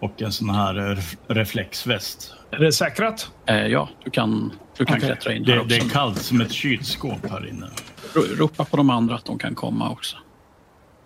[0.00, 2.34] och en sån här ref- reflexväst.
[2.50, 3.30] Är det säkrat?
[3.46, 5.08] Eh, ja, du kan, du kan Okej.
[5.08, 5.68] klättra in här Det, också.
[5.68, 7.66] det är kallt som ett kylskåp här inne.
[8.14, 10.16] Ro- Ropa på de andra att de kan komma också.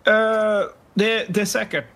[0.07, 0.13] Eh,
[0.93, 1.89] det, det är säkert.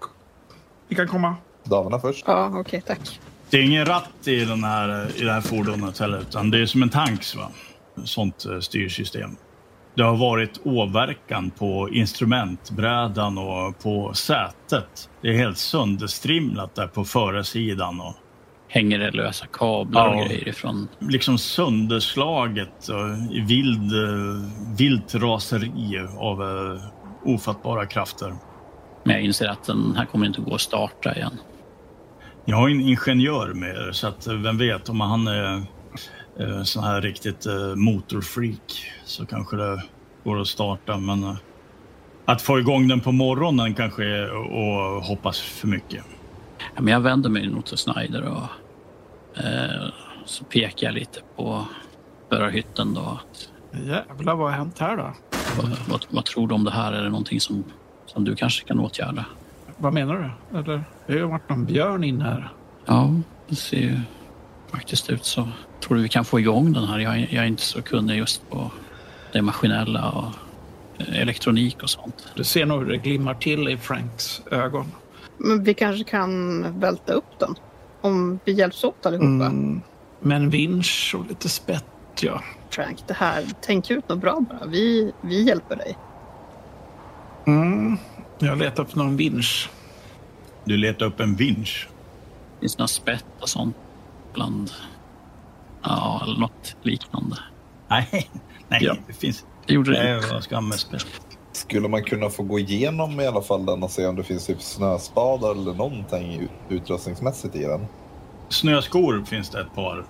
[0.88, 1.36] Vi kan komma.
[1.64, 2.24] Damerna först.
[2.28, 3.20] Ja, okej, tack.
[3.50, 6.66] Det är ingen ratt i, den här, i det här fordonet heller, utan det är
[6.66, 7.36] som en tanks.
[7.36, 7.52] Va?
[8.04, 9.36] Sånt eh, styrsystem.
[9.96, 15.10] Det har varit åverkan på instrumentbrädan och på sätet.
[15.22, 18.02] Det är helt sönderstrimlat där på förarsidan.
[18.02, 18.14] Och
[18.68, 20.26] Hänger det lösa kablar och Ja.
[20.26, 20.88] grejer ifrån.
[21.00, 26.82] liksom sönderslaget och i vild, eh, vilt raseri av eh,
[27.34, 28.36] ofattbara krafter.
[29.04, 31.38] Men jag inser att den här kommer inte gå att starta igen.
[32.46, 35.64] Jag har en ingenjör med er, så att vem vet om han är
[36.39, 39.84] eh, sån här riktigt eh, motorfreak så kanske det
[40.24, 40.98] går att starta.
[40.98, 41.36] Men eh,
[42.26, 44.24] att få igång den på morgonen kanske är
[44.98, 46.04] att hoppas för mycket.
[46.76, 48.48] Ja, men jag vänder mig mot till Snyder och
[49.43, 49.89] eh,
[50.26, 51.65] så pekar jag lite på
[52.30, 52.93] förarhytten.
[52.93, 53.19] Då,
[53.72, 55.13] Jävlar, vad har hänt här då?
[55.58, 56.93] vad, vad, vad tror du om det här?
[56.93, 57.63] Är det någonting som,
[58.06, 59.26] som du kanske kan åtgärda?
[59.78, 60.58] Vad menar du?
[60.60, 62.50] Eller, det har ju varit någon björn in här.
[62.86, 63.13] Ja,
[63.48, 64.00] det ser ju
[64.74, 65.48] faktiskt ut så
[65.80, 67.00] tror du vi kan få igång den här.
[67.00, 68.72] Jag, jag är inte så kunnig just på
[69.32, 70.26] det maskinella och
[70.98, 72.28] eh, elektronik och sånt.
[72.36, 74.92] Du ser nog hur det glimmar till i Franks ögon.
[75.38, 77.56] Men vi kanske kan välta upp den.
[78.02, 79.26] Om vi hjälps åt allihopa.
[79.26, 79.82] Mm,
[80.20, 81.86] med en vinsch och lite spett,
[82.22, 82.44] ja.
[82.70, 84.66] Frank, det här, tänk ut något bra bara.
[84.66, 85.98] Vi, vi hjälper dig.
[87.48, 87.98] Mm,
[88.40, 89.70] jag letar upp någon vinsch.
[90.66, 91.88] Du letar upp en vinsch?
[92.60, 93.76] Finns det något spett och sånt
[94.34, 94.72] bland...
[95.84, 97.38] Ja, eller något liknande.
[97.88, 98.08] Nej,
[98.67, 98.96] nej ja.
[99.08, 99.46] det finns...
[99.67, 101.04] Det gjorde det spett?
[101.52, 104.46] Skulle man kunna få gå igenom i alla fall den och se om det finns
[104.46, 107.86] typ snöspadar eller någonting utrustningsmässigt i den?
[108.50, 110.06] Snöskor finns det ett par.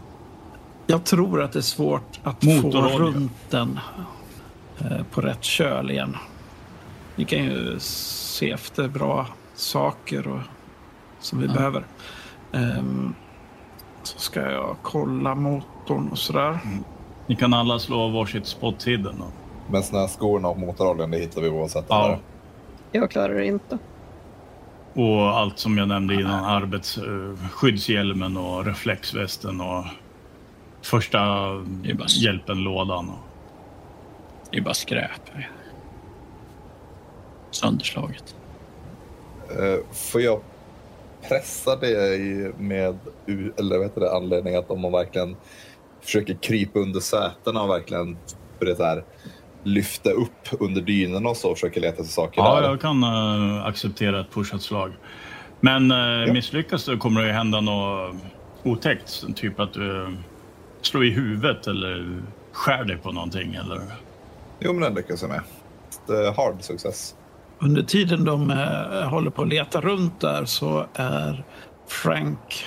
[0.87, 3.79] Jag tror att det är svårt att få runt den
[4.79, 6.17] eh, på rätt köl igen.
[7.15, 10.39] Vi kan ju se efter bra saker och,
[11.19, 11.53] som vi ja.
[11.53, 11.85] behöver.
[12.51, 13.15] Um,
[14.07, 16.59] så ska jag kolla motorn och sådär.
[16.65, 16.83] Mm.
[17.27, 19.25] Ni kan alla slå varsitt spot hidden då.
[19.71, 21.85] Men snöskorna och motoroljan, det hittar vi oavsett.
[21.89, 22.19] Ja.
[22.91, 23.77] Jag klarar det inte.
[24.93, 29.85] Och allt som jag nämnde innan, arbetsskyddshjälmen uh, och reflexvästen och
[30.81, 31.19] första
[32.07, 33.11] hjälpen-lådan.
[34.51, 35.21] Det är bara skräp.
[37.51, 38.35] Sönderslaget.
[39.51, 40.41] Uh, får jag
[41.29, 42.97] pressa det med
[43.57, 45.35] eller vet det, anledning att om man verkligen
[46.01, 48.17] försöker krypa under sätena och verkligen
[48.59, 49.03] det här,
[49.63, 52.63] lyfta upp under dynorna och så och försöka leta efter saker ja, där.
[52.63, 54.91] Ja, jag kan uh, acceptera ett pushat slag.
[55.59, 56.33] Men uh, ja.
[56.33, 58.15] misslyckas du kommer det hända något
[58.63, 59.35] otäckt.
[59.35, 60.17] Typ att du
[60.81, 63.81] slår i huvudet eller skär dig på någonting eller?
[64.59, 65.41] Jo, men det lyckas jag med.
[66.35, 67.15] Hard success.
[67.63, 71.43] Under tiden de eh, håller på att leta runt där så är
[71.87, 72.65] Frank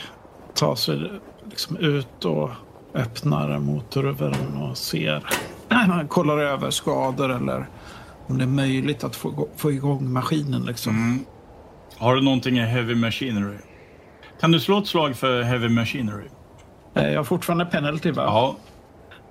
[0.54, 1.10] tar sig
[1.50, 2.50] liksom ut och
[2.94, 5.24] öppnar motorhuven och ser.
[5.68, 7.66] Han kollar över skador eller
[8.26, 10.62] om det är möjligt att få, få igång maskinen.
[10.62, 10.96] Liksom.
[10.96, 11.24] Mm.
[11.98, 13.58] Har du någonting i Heavy Machinery?
[14.40, 16.28] Kan du slå ett slag för Heavy Machinery?
[16.94, 18.22] Eh, jag har fortfarande penalty, va?
[18.22, 18.56] Ja.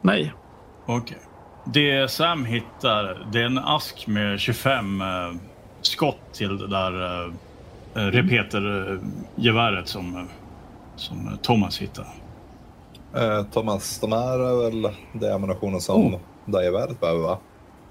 [0.02, 0.34] Nej.
[0.86, 1.02] Okej.
[1.02, 1.18] Okay.
[1.74, 5.08] Det Sam hittar, det är en ask med 25 eh,
[5.86, 7.32] skott till det där eh
[7.96, 10.24] repetergeväret som, eh,
[10.96, 12.08] som Thomas hittar.
[13.16, 16.20] Eh, Thomas, de här är väl det ammunitionen som oh.
[16.46, 17.38] det geväret behöver, va?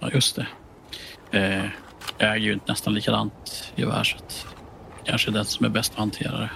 [0.01, 0.47] Ja, just det.
[1.39, 1.65] Eh,
[2.19, 4.47] jag äger ju nästan likadant gevär, så att
[5.05, 6.51] kanske den som är bäst att hantera det.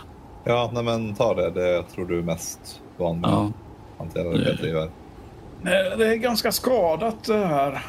[0.45, 1.51] Ja, nej, men ta det.
[1.51, 3.47] Det tror du är mest van med ja.
[3.47, 4.91] att hantera repetergevär.
[5.99, 7.83] Det är ganska skadat det här.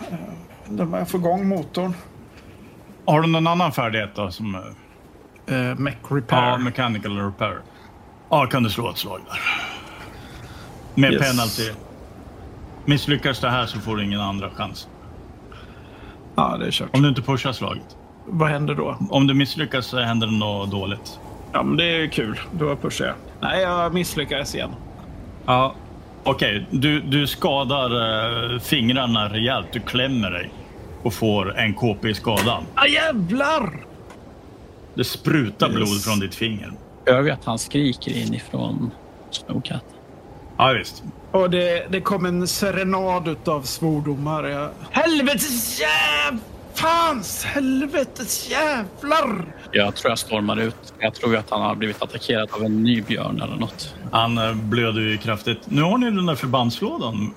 [0.70, 1.94] De får igång motorn.
[3.10, 4.32] Har du någon annan färdighet då?
[4.32, 6.50] Som, uh, mech repair.
[6.50, 7.58] Ja, mechanical repair.
[8.30, 9.40] Ja, kan du slå ett slag där.
[11.02, 11.22] Med yes.
[11.22, 11.80] penalty.
[12.86, 14.88] Misslyckas det här så får du ingen andra chans.
[16.36, 16.90] Ja, det är kört.
[16.94, 17.98] Om du inte pushar slaget.
[18.26, 18.98] Vad händer då?
[19.10, 21.20] Om du misslyckas så händer det något dåligt.
[21.54, 22.40] Ja, men det är kul.
[22.52, 23.16] Då pushar jag.
[23.40, 24.72] Nej, jag misslyckas igen.
[25.46, 25.76] Ja,
[26.24, 26.66] okej.
[26.68, 26.80] Okay.
[26.80, 27.94] Du, du skadar
[28.54, 29.68] uh, fingrarna rejält.
[29.72, 30.52] Du klämmer dig
[31.04, 32.64] och får en KP i skadan.
[32.76, 33.86] Ah, jävlar!
[34.94, 35.76] Det sprutar yes.
[35.76, 36.72] blod från ditt finger.
[37.06, 38.92] Hör vi att han skriker inifrån
[39.32, 39.84] Snowcat?
[40.58, 41.04] Ja, visst.
[41.32, 44.44] Och det, det kom en serenad av svordomar.
[44.44, 44.70] Jag...
[44.92, 46.40] Helvetes jäv...
[46.74, 47.44] Fans!
[47.44, 49.46] Helvetes jävlar!
[49.72, 50.94] Jag tror jag stormar ut.
[51.00, 53.96] Jag tror att han har blivit attackerad av en ny björn eller något.
[54.12, 55.60] Han eh, blöder ju kraftigt.
[55.66, 57.34] Nu har ni den där förbandslådan.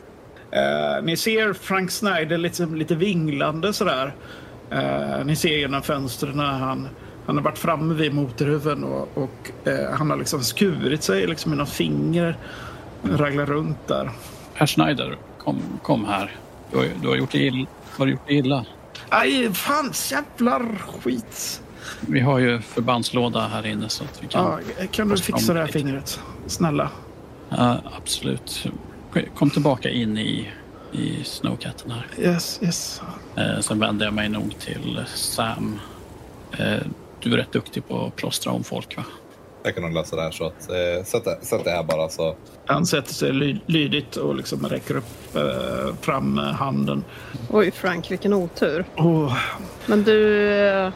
[0.57, 4.15] Uh, ni ser Frank Snyder lite, lite vinglande sådär.
[4.73, 6.89] Uh, ni ser genom fönstren han,
[7.27, 11.51] han har varit framme vid motorhuven och, och uh, han har liksom skurit sig liksom
[11.51, 12.37] med något finger.
[13.03, 14.11] Raglar runt där.
[14.55, 16.37] Herr Schneider, kom, kom här.
[16.71, 17.67] Du har, du har gjort det illa.
[17.91, 18.65] Har du gjort det illa?
[19.09, 21.63] Aj, fan jävlar skit.
[22.01, 24.45] Vi har ju förbandslåda här inne så att vi kan...
[24.45, 26.21] Ja, kan du fixa det här fingret?
[26.47, 26.91] Snälla.
[27.49, 28.67] Ja, absolut.
[29.35, 30.49] Kom tillbaka in i,
[30.93, 32.07] i Snowcatten här.
[32.19, 33.03] Yes, yes.
[33.37, 35.81] Eh, sen vänder jag mig nog till Sam.
[36.59, 36.79] Eh,
[37.21, 39.05] du är rätt duktig på att plåstra om folk va?
[39.63, 42.09] Jag kan nog lösa det här så att eh, sätt, det, sätt det här bara
[42.09, 42.37] så.
[42.67, 47.05] Han sätter sig ly lydigt och liksom räcker upp eh, fram handen.
[47.51, 48.85] Oj Frank, vilken otur.
[48.97, 49.39] Oh.
[49.87, 50.93] Men du,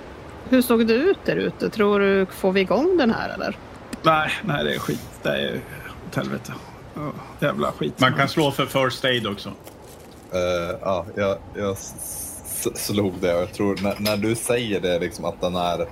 [0.48, 1.70] hur såg det ut där ute?
[1.70, 3.58] Tror du, får vi igång den här eller?
[4.02, 5.08] Nej, nej det är skit.
[5.22, 5.60] Det är
[6.08, 6.52] åt helvete.
[6.96, 8.00] Oh, jävla skit.
[8.00, 9.48] Man kan slå för first aid också.
[9.48, 11.76] Uh, ja, jag, jag
[12.74, 15.86] slog det och jag tror när, när, du säger det liksom att den är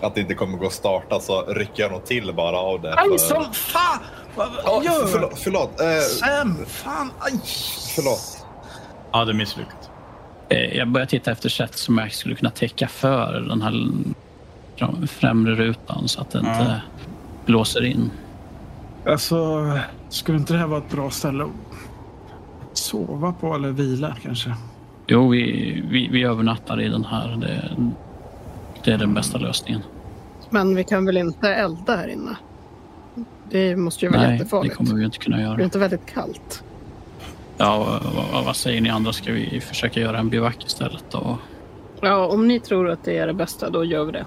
[0.00, 2.94] att det inte kommer gå att starta så rycker jag nog till bara av det.
[2.98, 3.98] Aj för- som fan!
[4.36, 5.38] Vad gör förlåt.
[5.38, 5.80] förlåt.
[5.80, 7.32] Eh, Sam, fan, aj!
[7.94, 8.46] förlåt.
[9.12, 9.90] Ja, det är misslyckat.
[10.48, 13.88] Eh, Jag börjar titta efter sätt som jag skulle kunna täcka för den här
[15.06, 16.50] främre rutan så att det Ja.
[16.58, 16.82] inte
[17.46, 18.10] blåser in.
[19.06, 19.68] Alltså,
[20.08, 21.50] skulle inte det här vara ett bra ställe att
[22.78, 24.54] sova på eller vila kanske?
[25.06, 27.36] Jo, vi, vi, vi övernattar i den här.
[27.40, 27.70] Det,
[28.84, 29.82] det är den bästa lösningen.
[30.50, 32.36] Men vi kan väl inte elda här inne?
[33.50, 34.74] Det måste ju vara Nej, det jättefarligt.
[34.76, 35.62] kommer vi inte kunna Det är göra.
[35.62, 36.62] inte väldigt kallt.
[37.58, 39.12] Ja, vad, vad- vad säger ni andra?
[39.12, 41.04] Ska vi försöka göra en bivack istället?
[41.10, 41.38] Då?
[42.00, 44.24] Ja, om ni tror att det är det bästa, då gör vi det.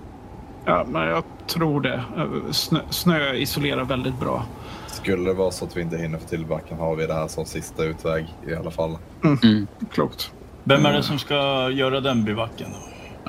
[0.65, 2.04] Ja, men jag tror det.
[2.52, 4.46] Snö, snö isolerar väldigt bra.
[4.91, 7.28] Skulle det vara så att vi inte hinner få till backen har vi det här
[7.28, 8.97] som sista utväg i alla fall.
[9.23, 9.67] Mm.
[9.91, 10.32] Klokt.
[10.63, 12.67] Vem är det som ska göra den bivacken?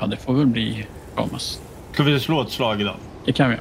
[0.00, 1.60] Ja, det får väl bli Thomas.
[1.92, 2.96] Ska vi slå ett slag idag?
[3.24, 3.56] Det kan vi.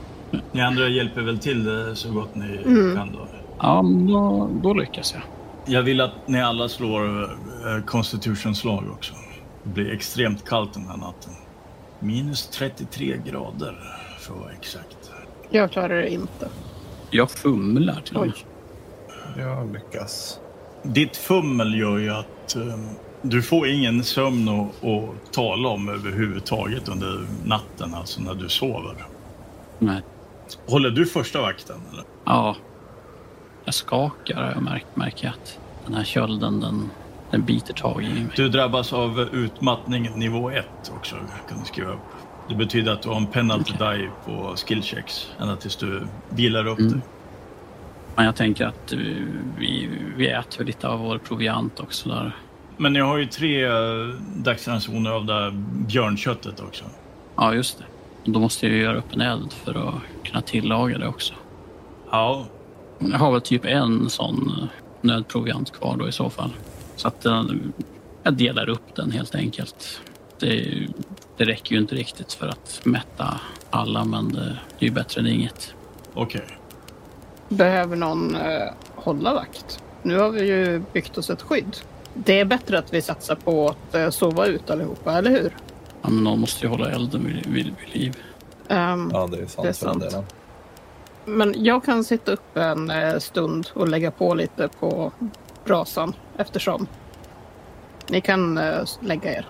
[0.51, 2.95] Ni andra hjälper väl till så gott ni Mm.
[2.97, 3.27] kan då?
[3.59, 5.21] Ja, då, då lyckas jag.
[5.75, 9.13] Jag vill att ni alla slår eh, Constitution-slag också.
[9.63, 11.33] Det blir extremt kallt den här natten.
[11.99, 13.75] Minus 33 grader
[14.19, 15.11] för att vara exakt.
[15.49, 16.47] Jag klarar det inte.
[17.09, 18.33] Jag fumlar till och med.
[18.35, 19.41] Oj.
[19.41, 20.39] Jag lyckas.
[20.83, 22.79] Ditt fummel gör ju att eh,
[23.21, 28.95] du får ingen sömn att, att tala om överhuvudtaget under natten, alltså när du sover.
[29.79, 30.01] Nej.
[30.67, 31.81] Håller du första vakten?
[31.93, 32.03] Eller?
[32.25, 32.55] Ja.
[33.65, 36.89] Jag skakar jag märkt, märker jag att den här kölden den,
[37.31, 38.27] den biter tag i mig.
[38.35, 40.65] Du drabbas av utmattning nivå 1
[40.97, 41.15] också,
[41.49, 41.99] kan du skriva upp.
[42.49, 46.67] Det betyder att du har en penalty die på skill checks ända tills du vilar
[46.67, 46.91] upp Mm.
[46.91, 47.01] dig.
[48.15, 48.93] Men jag tänker att
[49.57, 52.35] vi, vi äter lite av vår proviant också där.
[52.77, 55.51] Men ni har ju tre eh, dagsransoner av det här
[55.87, 56.83] björnköttet också.
[57.35, 57.85] Ja, just det.
[58.31, 61.33] Då måste jag ju göra upp en eld för att kunna tillaga det också.
[62.11, 62.45] Ja,
[62.99, 64.67] Jag har väl typ en sån eh,
[65.01, 66.51] nödproviant kvar då i så fall.
[66.95, 67.43] Så att eh,
[68.23, 70.01] jag delar upp den helt enkelt.
[70.39, 70.87] Det,
[71.37, 74.39] det räcker ju inte riktigt för att mätta alla, men det,
[74.79, 75.73] det är ju bättre än inget.
[76.13, 76.41] okej.
[77.49, 79.83] Behöver någon eh, hålla vakt?
[80.01, 81.77] Nu har vi ju byggt oss ett skydd.
[82.13, 85.55] Det är bättre att vi satsar på att eh, sova ut allihopa, eller hur?
[86.01, 88.17] Ja, men någon måste ju hålla elden vid, vid, vid liv.
[88.67, 89.63] Ehm, Ja, det är sant.
[89.63, 90.01] Det är sant.
[90.01, 90.23] delen.
[91.25, 95.11] Men jag kan sitta upp en eh, stund och lägga på lite på
[95.65, 96.87] brasan eftersom.
[98.09, 99.45] Ni kan eh, lägga er.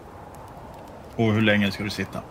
[1.20, 2.22] Och hur länge ska du sitta?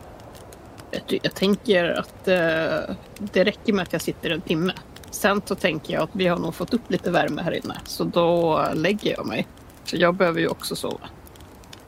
[1.22, 4.72] Jag, tänker att eh, det räcker med att jag sitter en timme.
[5.10, 7.80] Sen så tänker jag att vi har nog fått upp lite värme här inne.
[7.84, 9.46] Så då lägger jag mig.
[9.84, 11.08] För jag behöver ju också sova.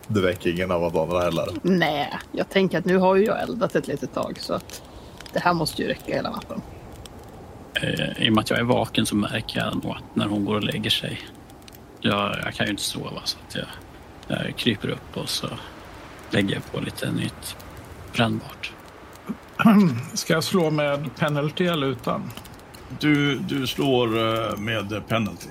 [0.06, 1.46] Det väcker ingen av andra heller.
[1.62, 4.36] Nej, jag tänker att nu har ju jag eldat ett litet tag.
[4.40, 4.82] Så att
[5.32, 6.62] det här måste ju räcka hela natten.
[7.74, 10.44] Eh, I och med att jag är vaken så märker jag nog att när hon
[10.44, 11.20] går och lägger sig.
[12.00, 13.66] Jag, jag kan ju inte sova så att jag,
[14.28, 15.48] jag kryper upp och så
[16.30, 17.56] lägger jag på lite nytt
[18.12, 18.72] brännbart.
[20.14, 22.30] Ska jag slå med penalty eller utan?
[22.98, 25.48] Du, du slår eh, med penalty.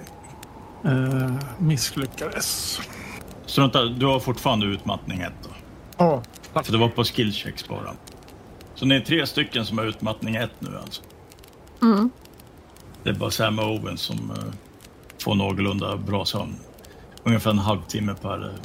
[0.85, 2.79] Eh, misslyckades.
[3.45, 5.49] Strunta, du har fortfarande utmattning 1 då.
[5.97, 6.23] Ja,
[6.63, 7.93] För det var på skill checks bara.
[8.75, 11.01] Så ni är tre stycken som har utmattning 1 nu alltså.
[11.81, 12.09] Mm.
[13.03, 14.53] Det är bara Sam Owens som eh,
[15.23, 16.55] får någorlunda bra sömn.
[17.23, 18.55] Ungefär en halvtimme per, eh,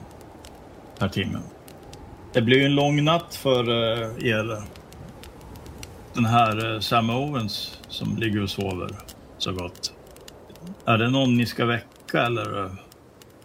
[0.98, 1.38] per timme.
[2.34, 4.62] Det blir ju en lång natt för eh, er.
[6.14, 8.90] Den här eh, Sam Owens som ligger och sover
[9.38, 9.92] så gott.
[10.84, 12.64] Är det någon ni ska väcka eller?
[12.64, 12.70] eh?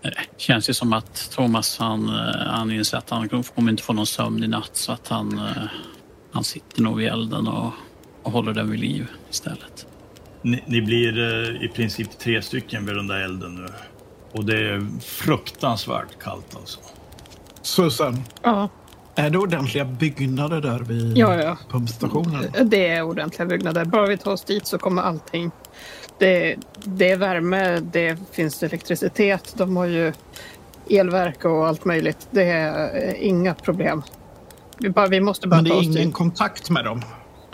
[0.02, 3.93] Det känns ju som att Thomas han, eh, han inser att han kommer inte få
[3.93, 5.63] någon sömn i natt så att han, eh,
[6.32, 7.71] han sitter nog vid elden och,
[8.23, 9.88] och håller den vid liv istället.
[10.41, 13.67] Ni, ni blir eh, i princip tre stycken vid den där elden nu.
[14.32, 16.80] Och det är fruktansvärt kallt alltså.
[17.62, 18.69] Susan, Ja,
[19.19, 21.58] är det ordentliga byggnader där vid Ja, ja.
[21.71, 22.45] pumpstationen?
[22.63, 23.86] det är ordentliga byggnader.
[23.86, 25.51] Bara vi tar oss dit så kommer allting.
[26.17, 29.54] Det, det är värme, det finns elektricitet.
[29.58, 30.13] De har ju
[30.89, 32.27] elverk och allt möjligt.
[32.31, 34.04] Det är eh, inga problem.
[34.79, 36.13] Vi, bara, vi måste bara Men det är ingen dit.
[36.13, 37.02] kontakt med dem?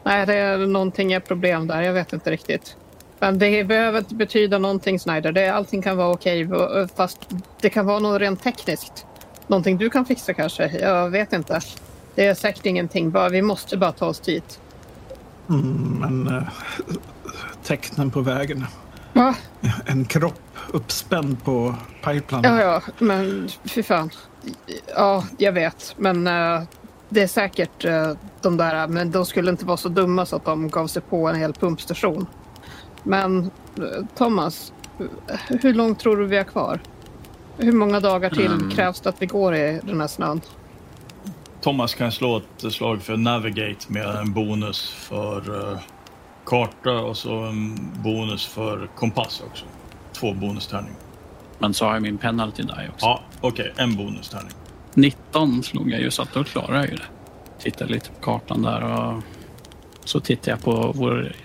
[0.04, 1.82] Nej, det är någonting är problem där.
[1.82, 2.76] Jag vet inte riktigt.
[3.20, 5.32] Men det behöver inte betyda någonting Snyder.
[5.32, 6.50] Det, allting kan vara okej.
[6.96, 7.30] Fast
[7.62, 9.06] det kan vara något rent tekniskt.
[9.48, 10.80] Någonting du kan fixa kanske.
[10.80, 11.62] Jag vet inte.
[12.16, 13.12] Det är säkert ingenting.
[13.12, 14.60] Bara, vi måste bara ta oss dit.
[15.50, 16.44] Mm, men eh,
[17.64, 18.66] tecknen på vägen.
[19.14, 19.36] Va?
[19.86, 20.42] En kropp
[20.72, 22.56] uppspänd på pipelinen.
[22.56, 24.10] Ja, ja, men fy fan.
[24.96, 25.96] Ja, jag vet.
[25.98, 26.62] Men eh,
[27.10, 30.46] det är säkert uh, de där, men de skulle inte vara så dumma så att
[30.46, 32.26] de gav sig på en hel pumpstation.
[33.04, 33.52] Men
[34.16, 34.74] Thomas,
[35.48, 36.80] hur långt tror du vi har kvar?
[37.58, 38.72] Hur många dagar till mm.
[38.72, 40.42] krävs det att vi går i den här snön?
[41.62, 45.80] Thomas kan slå ett slag för Navigate med en bonus för uh,
[46.46, 49.66] karta och så en bonus för kompass också.
[50.14, 50.98] Två bonustärningar.
[51.60, 53.06] Men så har jag min penalty die också.
[53.06, 53.72] Ja, okej.
[53.72, 53.84] Okay.
[53.84, 54.52] En bonustärning.
[54.94, 57.08] 19 slog jag ju så att då klarar jag ju det.
[57.60, 59.24] Tittar lite på kartan där och
[60.04, 61.36] så tittar jag på vår,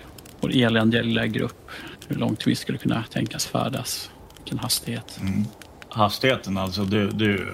[0.41, 1.69] vår eländiga lilla grupp.
[2.07, 4.11] Hur långt vi skulle kunna tänkas färdas.
[4.37, 5.19] Vilken hastighet.
[5.21, 5.45] Mm.
[5.93, 7.47] Hastigheten alltså, det, det är ju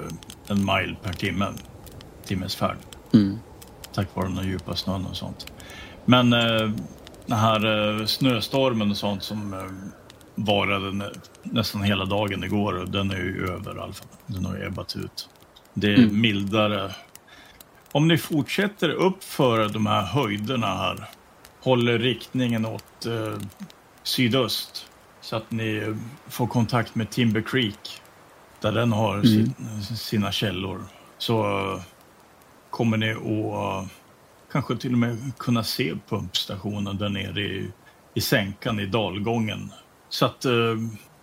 [0.47, 1.53] en mile per timme.
[2.25, 2.77] Timmes färd.
[3.13, 3.39] Mm.
[3.93, 5.51] Tack vare den djupa snön och sånt.
[6.05, 6.69] Men eh,
[7.25, 7.65] den här
[7.99, 9.59] eh, snöstormen och sånt som eh,
[10.35, 11.11] varade
[11.43, 14.07] nästan hela dagen igår den är ju över i alla fall.
[14.25, 15.29] Den har ju ebbat ut.
[15.73, 16.21] Det är mm.
[16.21, 16.91] mildare.
[17.91, 21.09] Om ni fortsätter upp för de här höjderna här,
[21.63, 23.33] håller riktningen åt eh,
[24.03, 24.87] sydöst
[25.21, 25.95] så att ni
[26.27, 28.01] får kontakt med Timber Creek
[28.61, 29.25] där den har mm.
[29.25, 29.53] sin,
[29.97, 30.81] sina källor
[31.17, 31.79] så
[32.69, 33.89] kommer ni att
[34.51, 37.71] kanske till och med kunna se pumpstationen där nere i,
[38.13, 39.71] i sänkan i dalgången.
[40.09, 40.51] Så att eh,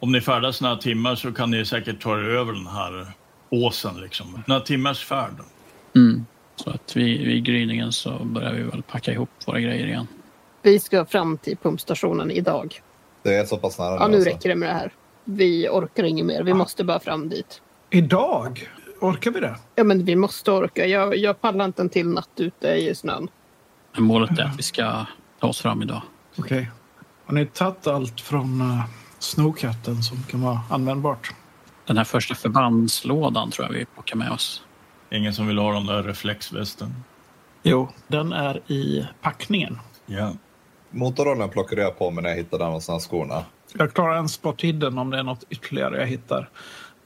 [0.00, 3.06] om ni färdas några timmar så kan ni säkert ta er över den här
[3.50, 4.00] åsen.
[4.00, 4.42] Liksom.
[4.46, 5.34] Några timmars färd.
[5.96, 6.26] Mm.
[6.56, 10.06] Så att vid, vid gryningen så börjar vi väl packa ihop våra grejer igen.
[10.62, 12.80] Vi ska fram till pumpstationen idag.
[13.22, 14.30] Det är så pass nära Ja, nu alltså.
[14.30, 14.92] räcker det med det här.
[15.24, 16.42] Vi orkar inget mer.
[16.42, 16.54] Vi ah.
[16.54, 17.62] måste bara fram dit.
[17.90, 18.70] Idag?
[19.00, 19.56] Orkar vi det?
[19.74, 20.86] Ja, men vi måste orka.
[20.86, 23.28] Jag, jag pallar inte en till natt ute i snön.
[23.94, 25.06] Men målet är att vi ska
[25.40, 26.02] ta oss fram idag.
[26.38, 26.44] Okej.
[26.44, 26.66] Okay.
[27.26, 28.84] Har ni tagit allt från uh,
[29.18, 31.34] Snowcatten som kan vara användbart?
[31.86, 34.62] Den här första förbandslådan tror jag vi plockar med oss.
[35.10, 36.94] Ingen som vill ha den där reflexvästen?
[37.62, 39.78] Jo, den är i packningen.
[40.06, 40.32] Ja.
[40.90, 43.44] Motorrollen plockade jag på mig när jag hittade den hos skorna.
[43.78, 46.48] Jag klarar en spot hidden om det är något ytterligare jag hittar.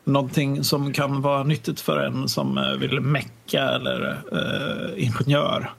[0.04, 5.70] Någonting som kan vara nyttigt för en som eh, vill mecka eller eh, ingenjör.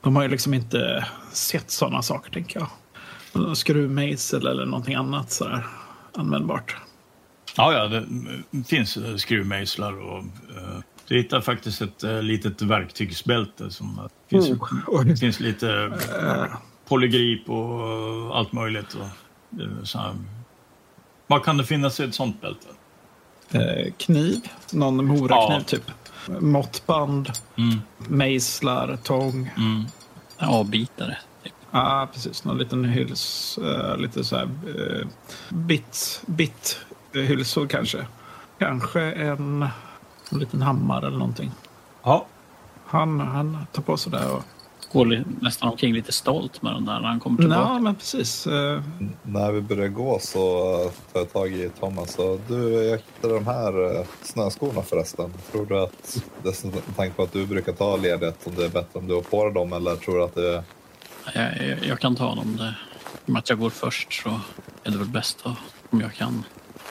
[0.00, 3.56] De har ju liksom inte sett sådana saker, tänker jag.
[3.56, 5.66] Skruvmejsel eller någonting annat sådär
[6.14, 6.76] användbart.
[7.56, 8.00] Ja, ja,
[8.50, 14.50] det finns skruvmejslar och uh, du hittar faktiskt ett litet verktygsbälte som finns,
[14.86, 15.04] oh.
[15.04, 15.92] det finns lite
[16.88, 18.94] polygrip och allt möjligt.
[18.94, 19.08] Och,
[21.26, 22.66] Vad kan det finnas i ett sånt bälte?
[23.98, 25.64] kniv, någon morakniv ja.
[25.66, 25.90] typ.
[26.40, 27.80] Måttband, mm.
[27.98, 29.50] mejslar, tång.
[29.56, 29.84] Mm.
[30.38, 31.18] Avbitare.
[31.42, 32.44] Ja, ah, precis.
[32.44, 33.58] Någon liten hyls,
[33.98, 34.48] lite så här
[35.48, 36.78] bit, bit
[37.12, 38.06] hylsor kanske.
[38.58, 39.62] Kanske en,
[40.30, 41.50] en liten hammare eller någonting.
[42.02, 42.26] Ja.
[42.86, 44.44] Han, han tar på sig det och
[44.92, 47.60] går nästan omkring lite stolt med den där när han kommer tillbaka.
[47.60, 48.46] Ja, men precis.
[48.46, 48.82] Uh...
[49.22, 50.40] När vi börjar gå så
[51.12, 55.32] tar jag tag i Thomas och du, jag hittade de här eh, snöskorna förresten.
[55.52, 58.98] Tror du att, med tanke på att du brukar ta ledigt, om det är bättre
[58.98, 60.64] om du har på dig dem eller tror du att det
[61.34, 62.56] jag, jag, jag kan ta dem.
[62.56, 62.70] Det, I
[63.24, 64.40] och med att jag går först så
[64.84, 65.46] är det väl bäst
[65.90, 66.44] om jag kan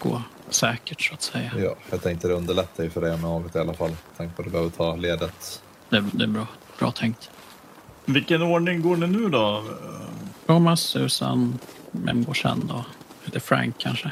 [0.03, 1.51] gå säkert så att säga.
[1.57, 3.95] Ja, jag tänkte det underlättar ju för dig med avet i alla fall.
[4.17, 5.63] Tänk på att du behöver ta ledet.
[5.89, 6.47] Det, det är bra,
[6.79, 7.29] bra tänkt.
[8.05, 9.63] Vilken ordning går det nu då?
[10.45, 11.59] Thomas, Susan,
[11.91, 12.85] vem går sen då?
[13.23, 14.11] Lite Frank kanske?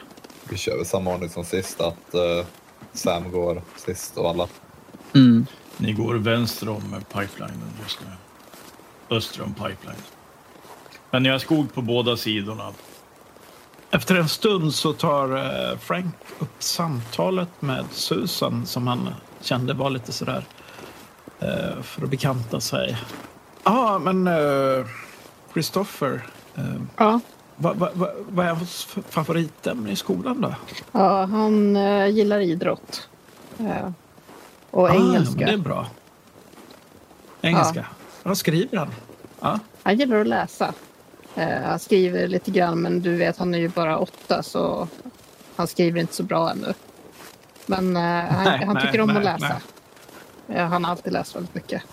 [0.49, 2.45] Vi kör väl samma ordning som sist, att uh,
[2.93, 4.47] Sam går sist och alla.
[5.15, 5.45] Mm.
[5.77, 8.07] Ni går vänster om pipelinen just nu.
[9.17, 10.01] Öster om pipeline.
[11.11, 12.73] Men ni har skog på båda sidorna.
[13.91, 19.09] Efter en stund så tar eh, Frank upp samtalet med Susan som han
[19.41, 20.45] kände var lite sådär
[21.39, 22.97] eh, för att bekanta sig.
[23.63, 24.85] Ja, men uh,
[25.53, 26.21] Christopher.
[26.57, 27.19] Uh, ja.
[27.55, 30.55] Vad va, va, va är hans favoritämne i skolan då?
[30.91, 33.09] Ja, han uh, gillar idrott.
[34.71, 35.45] och ah, engelska.
[35.45, 35.87] Det är bra.
[37.41, 37.79] Engelska.
[37.79, 37.95] Ja.
[38.23, 38.91] Vad skriver han?
[39.39, 39.59] Ja.
[39.83, 40.73] Han gillar att läsa.
[41.65, 44.87] Han skriver lite grann men du vet han är ju bara åtta så
[45.55, 46.73] han skriver inte så bra ännu.
[47.65, 49.61] Men han, nej, han, tycker nej, om nej, att läsa.
[50.69, 51.83] Han har alltid läst väldigt mycket.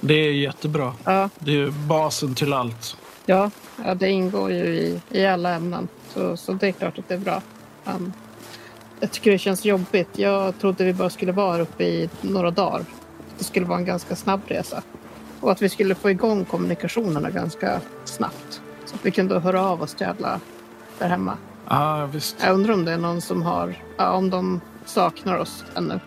[0.00, 0.92] Det är jättebra.
[1.04, 1.30] Ja.
[1.38, 2.96] Det är basen till allt.
[3.26, 3.50] Ja,
[3.84, 5.88] ja det ingår ju i, i alla ämnen.
[6.14, 7.42] Så, så det är klart att det är bra.
[7.84, 8.12] Um,
[9.00, 10.08] jag tycker det känns jobbigt.
[10.18, 12.84] Jag trodde vi bara skulle vara uppe i några dagar.
[13.38, 14.82] Det skulle vara en ganska snabb resa.
[15.40, 18.62] Och att vi skulle få igång kommunikationerna ganska snabbt.
[18.84, 20.40] Så att vi kunde höra av oss till alla
[20.98, 21.36] där hemma.
[21.68, 22.36] Ja, visst.
[22.40, 26.00] Jag undrar om det är någon som har, ja, om de saknar oss ännu.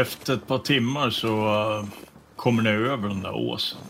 [0.00, 1.88] Efter ett par timmar så eh,
[2.36, 3.80] kommer ni över den där åsen.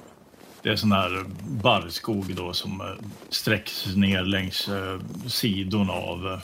[0.63, 1.25] Det är sån här
[1.63, 2.87] barrskog då som eh,
[3.29, 6.41] sträcks ner längs eh, sidorna av,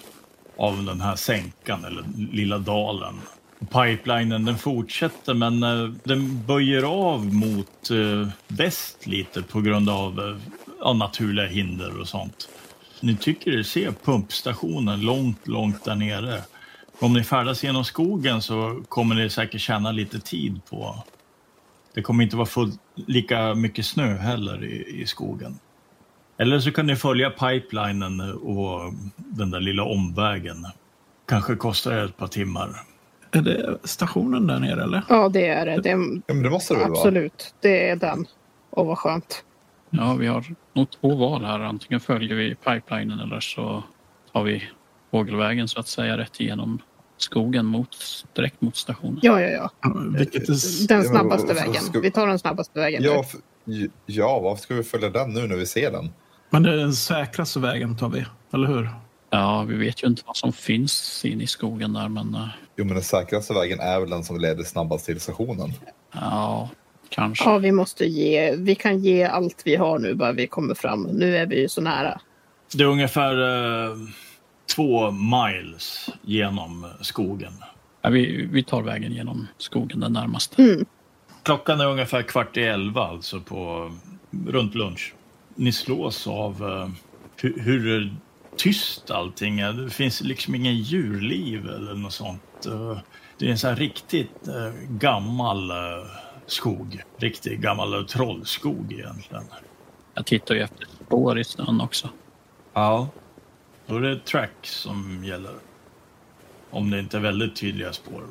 [0.57, 3.15] av den här sänkan eller lilla dalen.
[3.59, 5.61] Pipelinen den fortsätter men
[6.05, 7.91] den böjer av mot
[8.49, 10.41] väst lite på grund av
[10.81, 12.49] av naturliga hinder och sånt.
[13.01, 16.43] Ni tycker er se pumpstationen långt, långt där nere.
[16.99, 21.05] Om ni färdas genom skogen så kommer ni säkert tjäna lite tid på...
[21.95, 25.59] Det kommer inte vara fullt lika mycket snö heller i, i skogen.
[26.37, 30.67] Eller så kan ni följa pipelinen och den där lilla omvägen.
[31.29, 32.71] Kanske kostar det ett par timmar.
[33.31, 35.03] Är det stationen där nere eller?
[35.09, 35.81] Ja, det är det.
[35.81, 36.99] det, ja, det måste det väl vara?
[36.99, 38.27] Absolut, det är den.
[38.71, 39.45] Och vad skönt.
[39.91, 41.61] Ja, vi har nog två val här.
[41.61, 43.83] Antingen följer vi pipelinen eller så
[44.33, 44.63] tar vi
[45.15, 46.79] fågelvägen så att säga rätt igenom
[47.17, 47.97] skogen mot,
[48.33, 49.19] direkt mot stationen.
[49.23, 49.91] Ja, ja, ja.
[50.19, 50.89] Är...
[50.89, 52.03] Den snabbaste vägen.
[52.03, 53.03] Vi tar den snabbaste vägen.
[53.03, 53.25] Ja,
[54.07, 56.13] ja, varför ska vi följa den nu när vi ser den?
[56.51, 58.91] Men det är den säkraste vägen tar vi, eller hur?
[59.31, 62.35] Ja, vi vet ju inte vad som finns inne i skogen där, men...
[62.35, 65.73] Eh, jo, men den säkraste vägen är väl den som leder snabbast till stationen?
[66.13, 66.69] Ja,
[67.09, 67.51] Kanske.
[67.51, 68.57] Ja, vi måste ge.
[68.57, 71.03] Vi kan ge allt vi har nu bara vi kommer fram.
[71.03, 72.21] Nu är vi ju så nära.
[72.75, 73.97] Det är ungefär eh,
[74.67, 77.53] två miles genom skogen.
[78.03, 80.63] Ja, vi, vi tar vägen genom skogen den närmaste.
[80.63, 80.85] Mm.
[81.43, 83.93] Klockan är ungefär kvart i elva, alltså på
[84.47, 85.15] runt lunch.
[85.55, 86.89] Ni slås av eh,
[87.37, 88.15] hur, hur
[88.57, 89.73] tyst allting är.
[89.73, 92.67] Det finns liksom ingen djurliv eller något sånt.
[92.67, 92.99] Eh,
[93.39, 95.73] det är en sån här riktigt eh, gammal
[96.47, 97.03] skog.
[97.19, 99.45] Riktig gammal trollskog egentligen.
[100.15, 102.09] Jag tittar ju efter spår i snön också.
[102.73, 103.09] Ja.
[103.87, 105.55] Då är det track som gäller.
[106.71, 108.23] Om det inte är väldigt tydliga spår.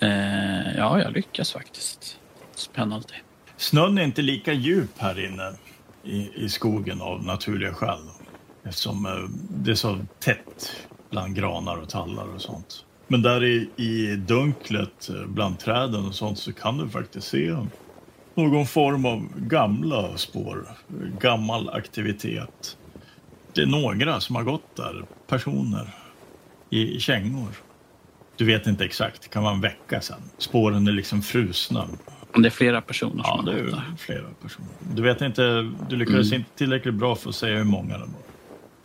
[0.00, 2.18] Eh, ja, jag lyckas faktiskt.
[2.54, 3.08] Spännande.
[3.56, 5.52] Snön är inte lika djup här inne
[6.04, 8.08] i, i skogen av naturliga skäl.
[8.64, 9.12] Eftersom eh,
[9.50, 10.76] det är så tätt
[11.10, 12.84] bland granar och tallar och sånt.
[13.06, 17.56] Men där i, i dunklet eh, bland träden och sånt så kan du faktiskt se
[18.34, 20.68] någon form av gamla spår,
[21.20, 22.78] gammal aktivitet.
[23.54, 25.88] Det är några som har gått där, personer,
[26.70, 27.48] i kängor.
[28.36, 30.20] Du vet inte exakt, det kan vara en vecka sedan.
[30.38, 31.88] Spåren är liksom frusna.
[32.36, 33.84] Det är flera personer som ja, har gått där?
[33.88, 34.68] Ja, flera personer.
[34.94, 36.38] Du vet inte, du lyckades mm.
[36.38, 38.22] inte tillräckligt bra för att säga hur många det var.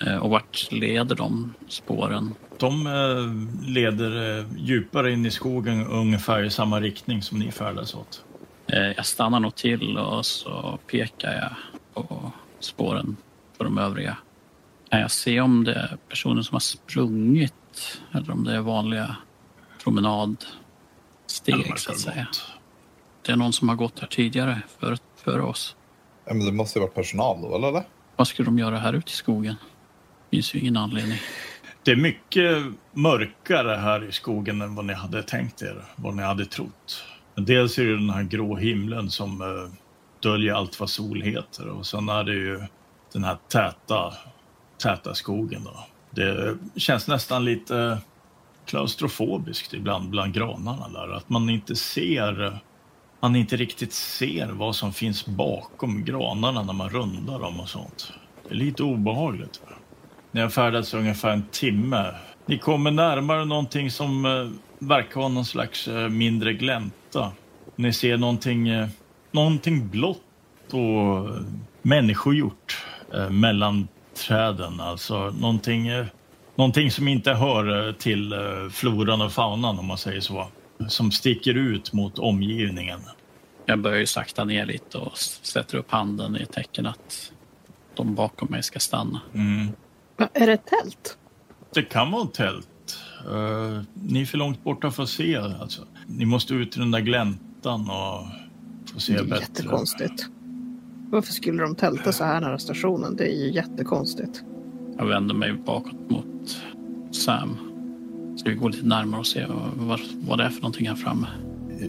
[0.06, 2.36] Eh, och vart leder de spåren?
[2.58, 7.96] De eh, leder eh, djupare in i skogen ungefär i samma riktning som ni färdas
[7.96, 8.24] åt.
[8.96, 11.52] Jag stannar nog till och så pekar jag
[11.94, 13.16] på spåren
[13.58, 14.18] för de övriga.
[14.90, 19.16] Kan jag se om det är personer som har sprungit eller om det är vanliga
[19.84, 22.28] promenadsteg så att säga?
[23.26, 25.76] Det är någon som har gått här tidigare före för oss.
[26.26, 27.84] Ja, men det måste ju vara personal då, eller?
[28.16, 29.56] Vad skulle de göra här ute i skogen?
[30.30, 31.18] Det finns ju ingen anledning.
[31.84, 32.64] Det är mycket
[32.94, 37.04] mörkare här i skogen än vad ni hade tänkt er, vad ni hade trott.
[37.36, 39.70] Dels är det den här grå himlen som uh,
[40.24, 42.62] döljer allt vad sol heter och sen är det ju
[43.14, 44.14] den här täta,
[44.78, 45.62] täta skogen.
[45.64, 45.86] Då.
[46.12, 47.98] Det känns nästan lite
[48.66, 52.60] klaustrofobiskt ibland bland granarna där, att man inte ser
[53.20, 58.14] man inte riktigt ser vad som finns bakom granarna när man rundar dem och sånt.
[58.44, 59.62] Det är lite obehagligt.
[60.32, 62.14] Ni har färdats ungefär en timme.
[62.46, 64.50] Ni kommer närmare någonting som eh,
[64.80, 67.32] verkar vara någon slags eh, mindre glänta.
[67.76, 68.88] Ni ser någonting, eh,
[69.32, 70.24] någonting blått
[70.72, 71.30] och
[71.82, 72.86] människogjort
[73.30, 73.88] mellan
[74.18, 74.80] träden.
[74.80, 76.06] Alltså någonting, eh,
[76.56, 80.48] någonting som inte hör eh, till eh, floran och faunan om man säger så.
[80.88, 83.00] Som sticker ut mot omgivningen.
[83.66, 87.32] Jag börjar ju sakta ner lite och sätter upp handen i tecken att
[87.96, 89.22] de bakom mig ska stanna.
[89.34, 89.68] Mm.
[90.34, 91.18] Är det ett tält?
[91.74, 93.00] Det kan vara ett tält.
[93.32, 95.36] Uh, ni är för långt borta för att se.
[95.36, 95.82] Alltså.
[96.08, 98.28] Ni måste ut i den där gläntan och
[98.94, 99.26] få se bättre.
[99.26, 99.40] Det är bättre.
[99.40, 100.37] jättekonstigt.
[101.10, 103.16] Varför skulle de tälta så här nära stationen?
[103.16, 104.44] Det är ju jättekonstigt.
[104.98, 106.58] Jag vänder mig bakåt mot
[107.12, 107.58] Sam.
[108.38, 109.46] Ska vi gå lite närmare och se
[109.78, 111.28] vad, vad det är för någonting här framme?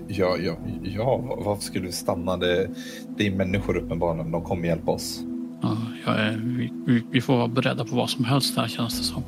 [0.08, 2.36] Ja, ja, ja varför skulle vi stanna?
[2.36, 2.70] Det,
[3.16, 4.30] det är människor uppenbarligen.
[4.30, 5.20] De kommer hjälpa oss.
[5.62, 6.40] Ja, är,
[6.86, 9.22] vi, vi, får vara beredda på vad som helst här känns det som.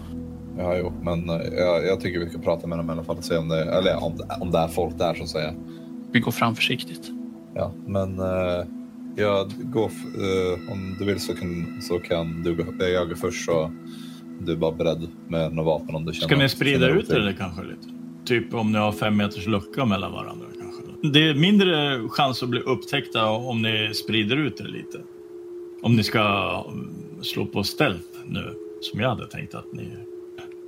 [0.58, 3.16] Ja, jo, men eh, jag, jag tycker vi ska prata med dem i alla fall
[3.16, 5.54] och se om det, eller om, om det är folk där så att säga.
[6.12, 7.10] Vi går fram försiktigt.
[7.54, 8.64] Ja, men uh,
[9.16, 13.44] jag går, uh, om du vill så kan, så kan du gå, jag går först
[13.44, 13.72] så
[14.40, 16.28] du är bara beredd med några vapen om du känner.
[16.28, 18.00] Ska ni sprida ut det kanske lite?
[18.30, 20.82] typ om ni har fem meters lucka mellan varandra kanske.
[21.12, 25.00] Det är mindre chans att bli upptäckta om ni sprider ut er lite.
[25.82, 26.20] Om ni ska
[26.68, 29.88] mm, slå på stealth nu, som jag hade tänkt att ni...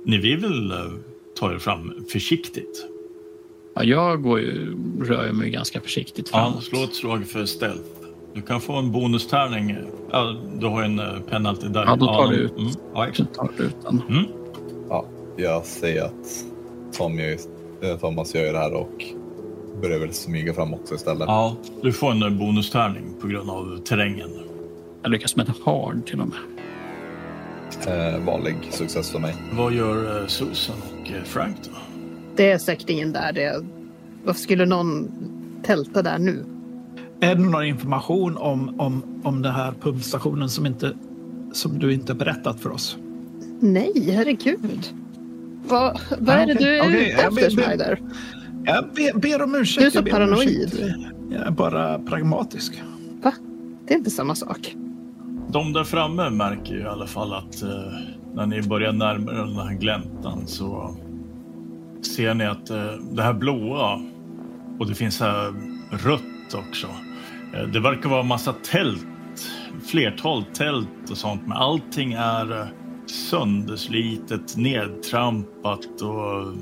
[0.05, 0.77] Ni vill väl eh,
[1.39, 2.85] ta er fram försiktigt?
[3.75, 6.55] Ja, jag går ju, rör mig ganska försiktigt framåt.
[6.55, 8.02] Ja, slå ett slag för stealth.
[8.33, 9.77] Du kan få en bonustärning.
[10.11, 11.85] Ja, du har en eh, penalty där.
[11.85, 12.57] Ja, då tar du ut.
[12.57, 12.71] Mm.
[12.93, 13.33] Ja, exakt.
[13.33, 14.01] Tar du ut den.
[14.09, 14.23] Mm.
[14.89, 15.05] Ja,
[15.37, 16.45] jag ser att
[16.97, 17.37] Tom gör,
[17.81, 19.03] eh, Thomas gör det här och
[19.81, 21.23] börjar väl smyga fram också istället.
[21.27, 24.29] Ja, du får en eh, bonustärning på grund av terrängen.
[25.01, 26.37] Jag lyckas med ett hard till och med.
[27.87, 29.35] Eh, vanlig success för mig.
[29.51, 31.69] Vad gör eh, Susan och eh, Frank då?
[32.35, 33.33] Det är säkert ingen där.
[33.33, 33.65] Det...
[34.23, 35.11] Varför skulle någon
[35.65, 36.45] tälta där nu?
[37.23, 40.93] Är det någon information om, om, om den här pumpstationen som, inte,
[41.51, 42.97] som du inte berättat för oss?
[43.59, 44.93] Nej, herregud.
[45.67, 48.01] Vad, vad är det du är Okej, ute jag efter, ber- Schneider?
[48.65, 49.79] Jag ber, ber om ursäkt.
[49.81, 50.95] Du är så jag paranoid.
[51.31, 52.83] Jag är bara pragmatisk.
[53.23, 53.33] Va?
[53.87, 54.75] Det är inte samma sak.
[55.49, 57.69] De där framme märker ju i alla fall att eh,
[58.33, 60.95] när ni börjar närma er den här gläntan så
[62.15, 64.01] ser ni att eh, det här blåa
[64.79, 65.53] och det finns här
[65.89, 66.87] rött också.
[67.53, 69.07] Eh, det verkar vara massa tält,
[69.91, 72.67] flertal tält och sånt, men allting är eh,
[73.05, 76.53] sönderslitet, nedtrampat och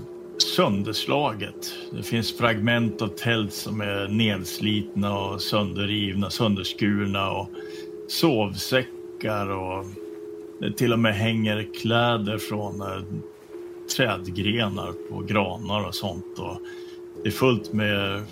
[0.55, 1.73] sönderslaget.
[1.91, 7.49] Det finns fragment av tält som är nedslitna och sönderrivna, sönderskurna och
[8.07, 9.85] sovsäckar och
[10.59, 13.03] det till och med hänger kläder från eh,
[13.97, 16.39] trädgrenar på granar och sånt.
[16.39, 16.57] Och
[17.23, 18.23] det är fullt med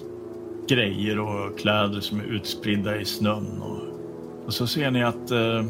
[0.70, 3.62] grejer och kläder som är utspridda i snön.
[3.62, 3.80] Och,
[4.46, 5.66] och så ser ni att eh,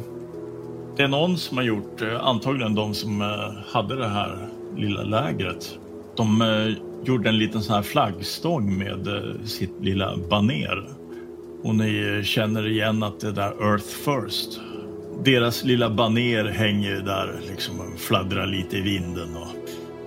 [0.97, 4.47] det är någon som har gjort, eh, antagligen de som eh, hade det här
[4.77, 5.79] lilla lägret.
[6.15, 10.87] De eh, gjorde en liten sån här flaggstång med eh, sitt lilla baner.
[11.63, 14.59] Och ni eh, känner igen att det där Earth First.
[15.23, 19.35] Deras lilla baner hänger där liksom och fladdrar lite i vinden.
[19.35, 19.58] Och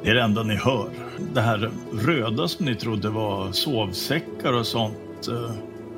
[0.02, 0.90] det är det enda ni hör.
[1.34, 5.28] Det här röda som ni trodde var sovsäckar och sånt.
[5.28, 5.50] Eh,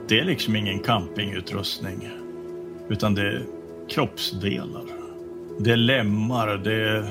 [0.09, 2.09] det är liksom ingen campingutrustning.
[2.89, 3.43] Utan det är
[3.89, 4.85] kroppsdelar.
[5.59, 7.11] Det är lemmar, det är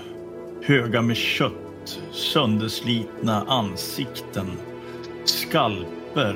[0.63, 4.47] höga med kött, sönderslitna ansikten,
[5.25, 6.35] skalper.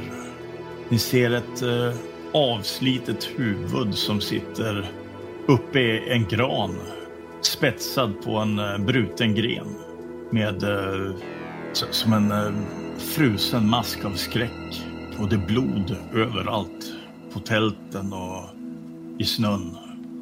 [0.89, 1.95] Ni ser ett eh,
[2.33, 4.91] avslitet huvud som sitter
[5.47, 6.75] uppe i en gran
[7.41, 9.86] spetsad på en eh, bruten gren
[10.31, 11.15] med eh,
[11.73, 12.53] som en eh,
[12.97, 14.83] frusen mask av skräck.
[15.19, 16.93] Och det är blod överallt
[17.33, 18.43] på tälten och
[19.17, 19.77] i snön.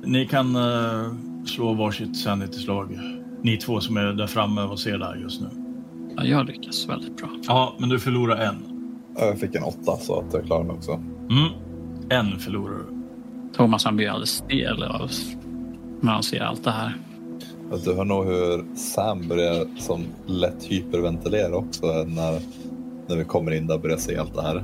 [0.06, 1.14] Ni kan eh,
[1.46, 3.00] slå varsitt sanity-slag.
[3.42, 5.48] Ni två som är där framme och ser där just nu.
[6.18, 7.30] Ja, jag lyckas väldigt bra.
[7.48, 8.56] Ja, men du förlorar en.
[9.16, 10.92] Jag fick en åtta så att jag klarar mig också.
[10.92, 11.52] Mm.
[12.10, 12.96] En förlorar du.
[13.54, 15.12] Thomas han blir alldeles stel av
[16.02, 16.94] när han ser allt det här.
[17.72, 22.40] Att du hör nog hur Sam börjar som lätt hyperventilera också när,
[23.08, 24.64] när vi kommer in där och börjar se allt det här.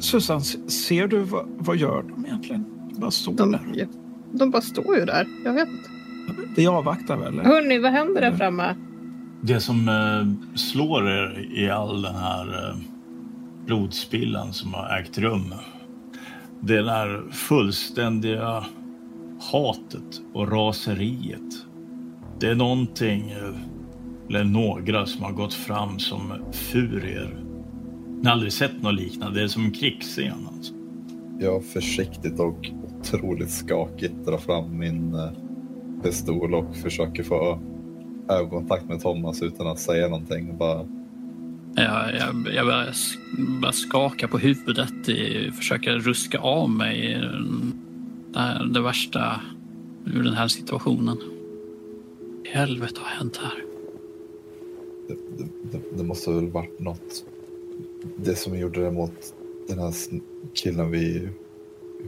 [0.00, 2.64] Susan, se- ser du vad, vad gör de egentligen?
[2.98, 3.60] Bara står De, där.
[3.74, 3.86] ja,
[4.32, 5.26] de bara står ju där.
[5.44, 5.90] Jag vet inte.
[6.56, 7.40] Vi avvaktar väl?
[7.40, 8.74] Hörni, vad händer där framme?
[9.42, 12.76] Det som eh, slår er i all den här eh,
[13.66, 15.54] blodspillan som har ägt rum.
[16.60, 18.64] Det där fullständiga
[19.52, 21.65] hatet och raseriet.
[22.40, 23.34] Det är någonting,
[24.28, 27.36] eller några, som har gått fram som furier.
[28.20, 29.38] Ni har aldrig sett något liknande.
[29.38, 30.46] Det är som en krigsscen.
[30.56, 30.72] Alltså.
[31.40, 32.70] Jag försiktigt och
[33.00, 35.30] otroligt skakigt drar fram min eh,
[36.02, 37.58] pistol och försöker få
[38.28, 40.58] ögonkontakt med Thomas utan att säga någonting.
[40.58, 40.86] Bara,
[41.74, 47.20] Jag, jag, jag börjar, sk- börjar skaka på huvudet, i, försöker ruska av mig
[48.32, 49.40] det, här, det värsta
[50.04, 51.16] ur den här situationen.
[52.46, 53.64] I helvete har hänt här?
[55.08, 55.16] det,
[55.62, 57.24] det, det, måste väl varit något.
[58.16, 59.34] Det som gjorde det mot
[59.68, 59.94] den här
[60.54, 61.28] killen vi i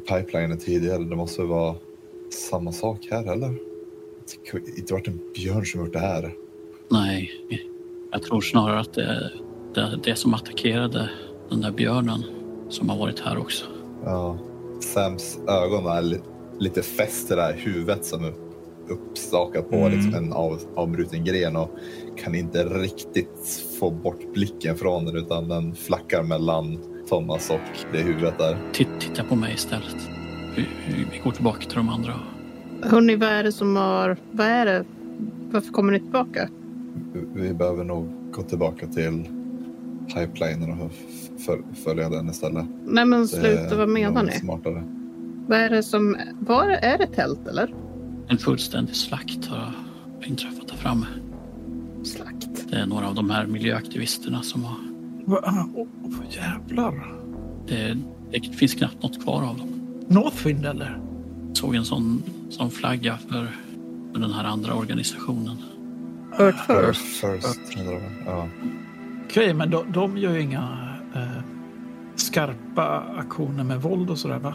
[0.08, 1.04] pipelinen tidigare.
[1.04, 1.74] Det måste vara
[2.30, 3.54] samma sak här eller?
[4.52, 6.34] Det inte varit en björn som gjort det här.
[6.88, 7.30] Nej,
[8.12, 9.40] jag tror snarare att det är
[9.74, 11.10] det, det som attackerade
[11.48, 12.24] den där björnen
[12.68, 13.66] som har varit här också.
[14.04, 14.38] Ja.
[14.80, 16.20] Sams ögon är li,
[16.58, 18.32] lite fäst i det här huvudet som är
[18.90, 19.92] uppstakat på Mm.
[19.92, 21.70] liksom en av, avbruten gren och
[22.16, 26.78] kan inte riktigt få bort blicken från den utan den flackar mellan
[27.08, 28.56] Thomas och det huvudet där.
[28.72, 29.96] Titt, titta på mig istället.
[30.56, 32.12] Vi, vi, vi går tillbaka till de andra.
[32.82, 34.16] Hörni, vad är det som har...
[34.32, 34.84] Vad är det?
[35.50, 36.48] Varför kommer ni tillbaka?
[37.34, 39.28] Vi behöver nog gå tillbaka till
[40.14, 40.90] pipelinen och
[41.84, 42.66] följa den istället.
[42.86, 44.32] Nej men sluta, vad menar ni?
[44.32, 44.84] Smartare.
[45.46, 46.16] Vad är det som...
[46.40, 47.74] Var, är det tält eller?
[48.28, 49.72] En fullständig slakt har
[50.24, 51.06] inträffat där framme.
[52.04, 52.48] Slakt?
[52.70, 54.76] Det är några av de här miljöaktivisterna som har...
[55.24, 55.68] Va?
[55.74, 55.86] Oh,
[56.30, 57.14] jävlar.
[57.66, 57.96] Det,
[58.30, 59.68] det finns knappt något kvar av dem.
[60.08, 61.08] Northwind eller?
[61.58, 63.46] såg en sån, sån flagga för,
[64.12, 65.56] för den här andra organisationen.
[66.38, 67.00] Earth First?
[67.00, 67.78] First,
[68.26, 68.48] ja.
[69.26, 70.68] Okej, men de, de gör ju inga
[71.14, 71.42] eh,
[72.16, 74.54] skarpa aktioner med våld och sådär va?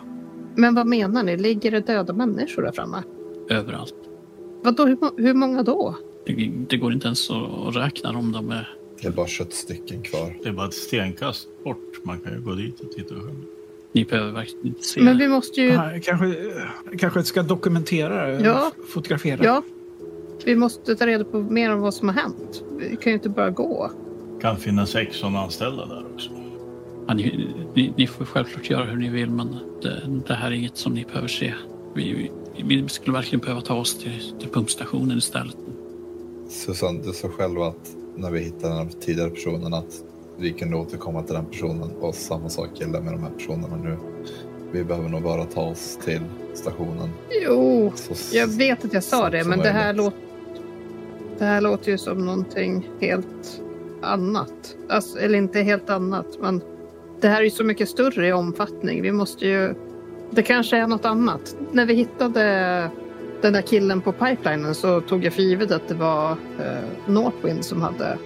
[0.55, 1.37] Men vad menar ni?
[1.37, 3.03] Ligger det döda människor där framme?
[3.49, 3.95] Överallt.
[4.63, 5.97] Vadå, hur, hur många då?
[6.25, 8.69] Det, det, går inte ens att räkna om de är...
[9.01, 10.35] Det är bara köttstycken kvar.
[10.43, 11.99] Det är bara ett stenkast bort.
[12.03, 13.45] Man kan ju gå dit och titta själv.
[13.91, 15.01] Ni behöver verkligen inte se.
[15.01, 15.71] Men vi måste ju...
[16.03, 16.35] Kanske,
[16.97, 18.71] kanske ska dokumentera det, ja.
[18.87, 19.43] fotografera.
[19.43, 19.63] Ja.
[20.45, 22.63] Vi måste ta reda på mer om vad som har hänt.
[22.77, 23.91] Vi kan ju inte bara gå.
[24.41, 26.29] kan finnas Exxon anställda där också.
[27.07, 30.55] Ja, ni, ni, ni, får självklart göra hur ni vill, men det, det här är
[30.55, 31.53] inget som ni behöver se.
[31.95, 35.57] Vi, vi, skulle verkligen behöva ta oss till, till pumpstationen istället.
[36.49, 40.03] Susanne, du sa själv att när vi hittade den tidigare personen att
[40.37, 43.97] vi kunde återkomma till den personen och samma sak gäller med de här personerna nu.
[44.71, 46.21] Vi behöver nog bara ta oss till
[46.53, 47.09] stationen.
[47.45, 50.19] Jo, så, jag vet att jag sa det, men det här, låter,
[51.37, 53.61] det här låter ju som någonting helt
[54.01, 54.75] annat.
[54.89, 56.61] Alltså, eller inte helt annat, men
[57.21, 59.01] det här är ju så mycket större i omfattning.
[59.01, 59.75] Vi måste ju...
[60.35, 61.55] Det kanske är något annat.
[61.71, 62.43] När vi hittade
[63.41, 67.65] den där killen på pipelinen så tog jag för givet att det var eh, Northwind
[67.65, 68.17] som hade,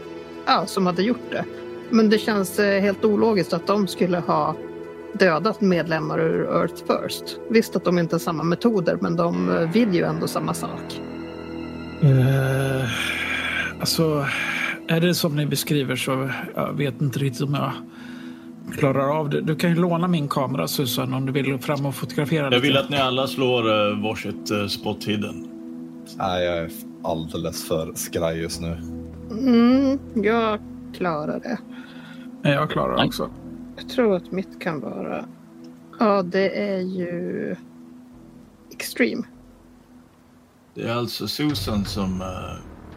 [0.46, 1.46] ja, som hade gjort det.
[1.90, 4.56] Men det känns eh, helt ologiskt att de skulle ha
[5.14, 7.40] dödat medlemmar ur Earth First.
[7.50, 11.02] Visst att de inte har samma metoder, men de eh, vill ju ändå samma sak.
[12.04, 12.86] Uh,
[13.80, 14.26] alltså,
[14.88, 17.72] är det som ni beskriver så jag vet inte riktigt om jag
[18.72, 19.42] klarar av det.
[19.42, 22.78] Du kan ju låna min kamera Susan om du vill fram och fotografera Jag vill
[22.78, 25.48] att ni alla slår uh, varsitt uh, spot hidden.
[26.18, 26.72] Nej, jag är
[27.04, 28.72] alldeles för skraj just nu.
[29.32, 30.60] Mm, jag
[30.94, 31.58] klarar det.
[32.50, 33.30] Jag klarar det också.
[33.78, 35.26] Jag tror att mitt kan vara...
[36.00, 37.56] Ja, det är ju...
[38.72, 39.24] Extreme.
[40.74, 42.28] Det är alltså Susan som uh,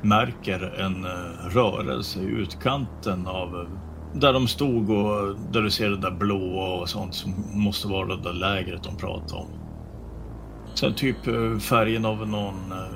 [0.03, 3.69] märker en uh, rörelse i utkanten av uh,
[4.13, 8.17] där de stod och där du ser det där blå och sånt som måste vara
[8.17, 9.49] det där lägret de pratade om.
[10.75, 11.17] Så typ
[11.63, 12.55] färgen av någon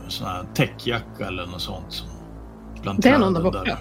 [0.09, 2.05] sån här täckjacka eller något sånt.
[2.99, 3.65] Det är någon där borta.
[3.65, 3.79] Där.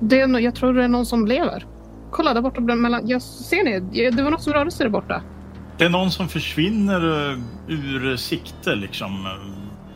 [0.00, 1.66] Det är, jag tror det är någon som lever.
[2.10, 3.08] Kolla där borta mellan...
[3.08, 4.10] Jag ser ni?
[4.10, 5.22] Det var något som rörde sig där borta.
[5.78, 9.28] Det är någon som försvinner uh, ur sikte liksom.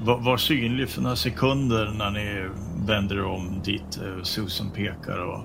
[0.00, 2.48] Var, var synlig för några sekunder när ni
[2.86, 5.44] vänder om dit Susan pekar och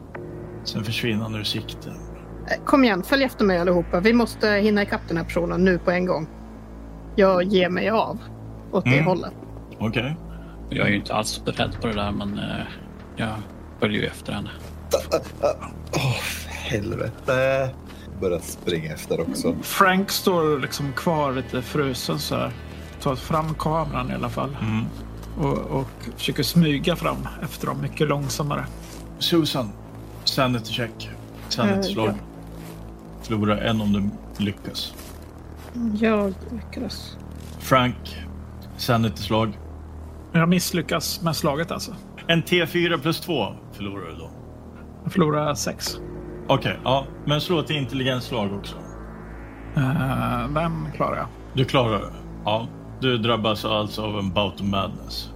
[0.63, 1.89] sen försvinner han ur sikte.
[1.89, 3.99] Eh, kom igen, följ efter mig allihopa.
[3.99, 6.27] Vi måste hinna ikapp den här personen nu på en gång.
[7.15, 8.17] Jag ger mig av
[8.71, 8.97] åt mm.
[8.97, 9.33] det hållet.
[9.79, 9.87] Okej.
[9.87, 10.13] Okay.
[10.69, 12.65] Jag är ju inte alls beredd på det där, men uh,
[13.15, 13.35] jag
[13.79, 14.49] följer ju efter henne.
[15.93, 16.15] Åh, oh,
[16.49, 17.69] helvete.
[18.21, 19.55] Börjar springa efter också.
[19.61, 22.51] Frank står liksom kvar lite frusen så här.
[23.01, 24.57] Tar fram kameran i alla fall.
[24.61, 24.85] Mm.
[25.37, 28.65] Och, och försöker smyga fram efter dem mycket långsammare.
[29.19, 29.69] Susan,
[30.29, 31.09] sanity check.
[31.49, 32.07] Sanity-slag.
[32.07, 33.23] Uh, ja.
[33.23, 34.93] Förlora en om du lyckas.
[35.99, 37.17] Jag lyckas.
[37.59, 38.17] Frank,
[38.77, 39.59] sanity-slag.
[40.31, 41.95] Jag misslyckas med slaget alltså.
[42.27, 44.29] En T4 plus 2 förlorar du då.
[45.03, 45.95] Jag förlorar 6.
[46.47, 47.05] Okej, okay, ja.
[47.25, 48.75] Men slå ett intelligensslag också.
[49.77, 51.27] Uh, vem klarar jag?
[51.53, 52.11] Du klarar det?
[52.45, 52.67] Ja.
[52.99, 55.32] Du drabbas alltså av en bout of madness.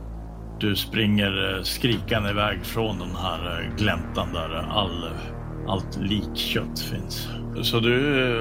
[0.60, 5.10] Du springer eh, skrikande iväg från den här eh, gläntan där all,
[5.68, 7.28] allt likkött finns.
[7.62, 8.40] Så du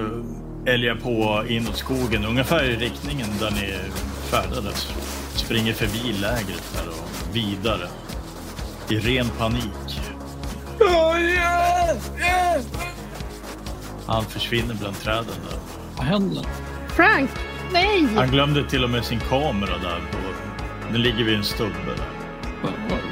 [0.67, 3.75] älgar på inåt skogen, ungefär i riktningen där ni
[4.31, 4.93] färdades.
[5.35, 7.89] Springer förbi lägret där och vidare.
[8.89, 10.01] I ren panik.
[10.81, 12.69] Oh, yes, yes.
[14.07, 15.59] Han försvinner bland träden där.
[15.97, 16.45] Vad händer?
[16.89, 17.31] Frank!
[17.73, 18.09] Nej!
[18.17, 20.01] Han glömde till och med sin kamera där.
[20.13, 20.19] På,
[20.97, 22.07] den ligger vid en stubbe där.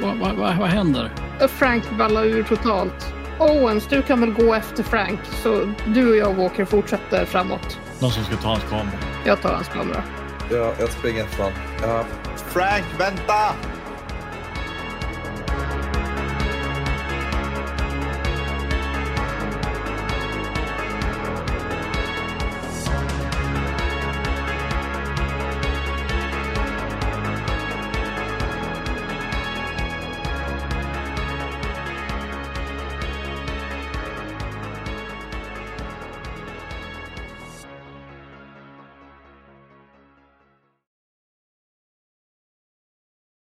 [0.01, 1.11] Vad va, va, va, händer?
[1.47, 3.13] Frank ballar ur totalt.
[3.39, 7.79] Owens, du kan väl gå efter Frank så du och jag och Walker fortsätter framåt.
[7.99, 8.97] Någon som ska ta hans kamera?
[9.25, 10.03] Jag tar hans kamera.
[10.51, 11.59] Ja, jag springer efter honom.
[11.81, 12.05] Ja.
[12.35, 13.53] Frank, vänta!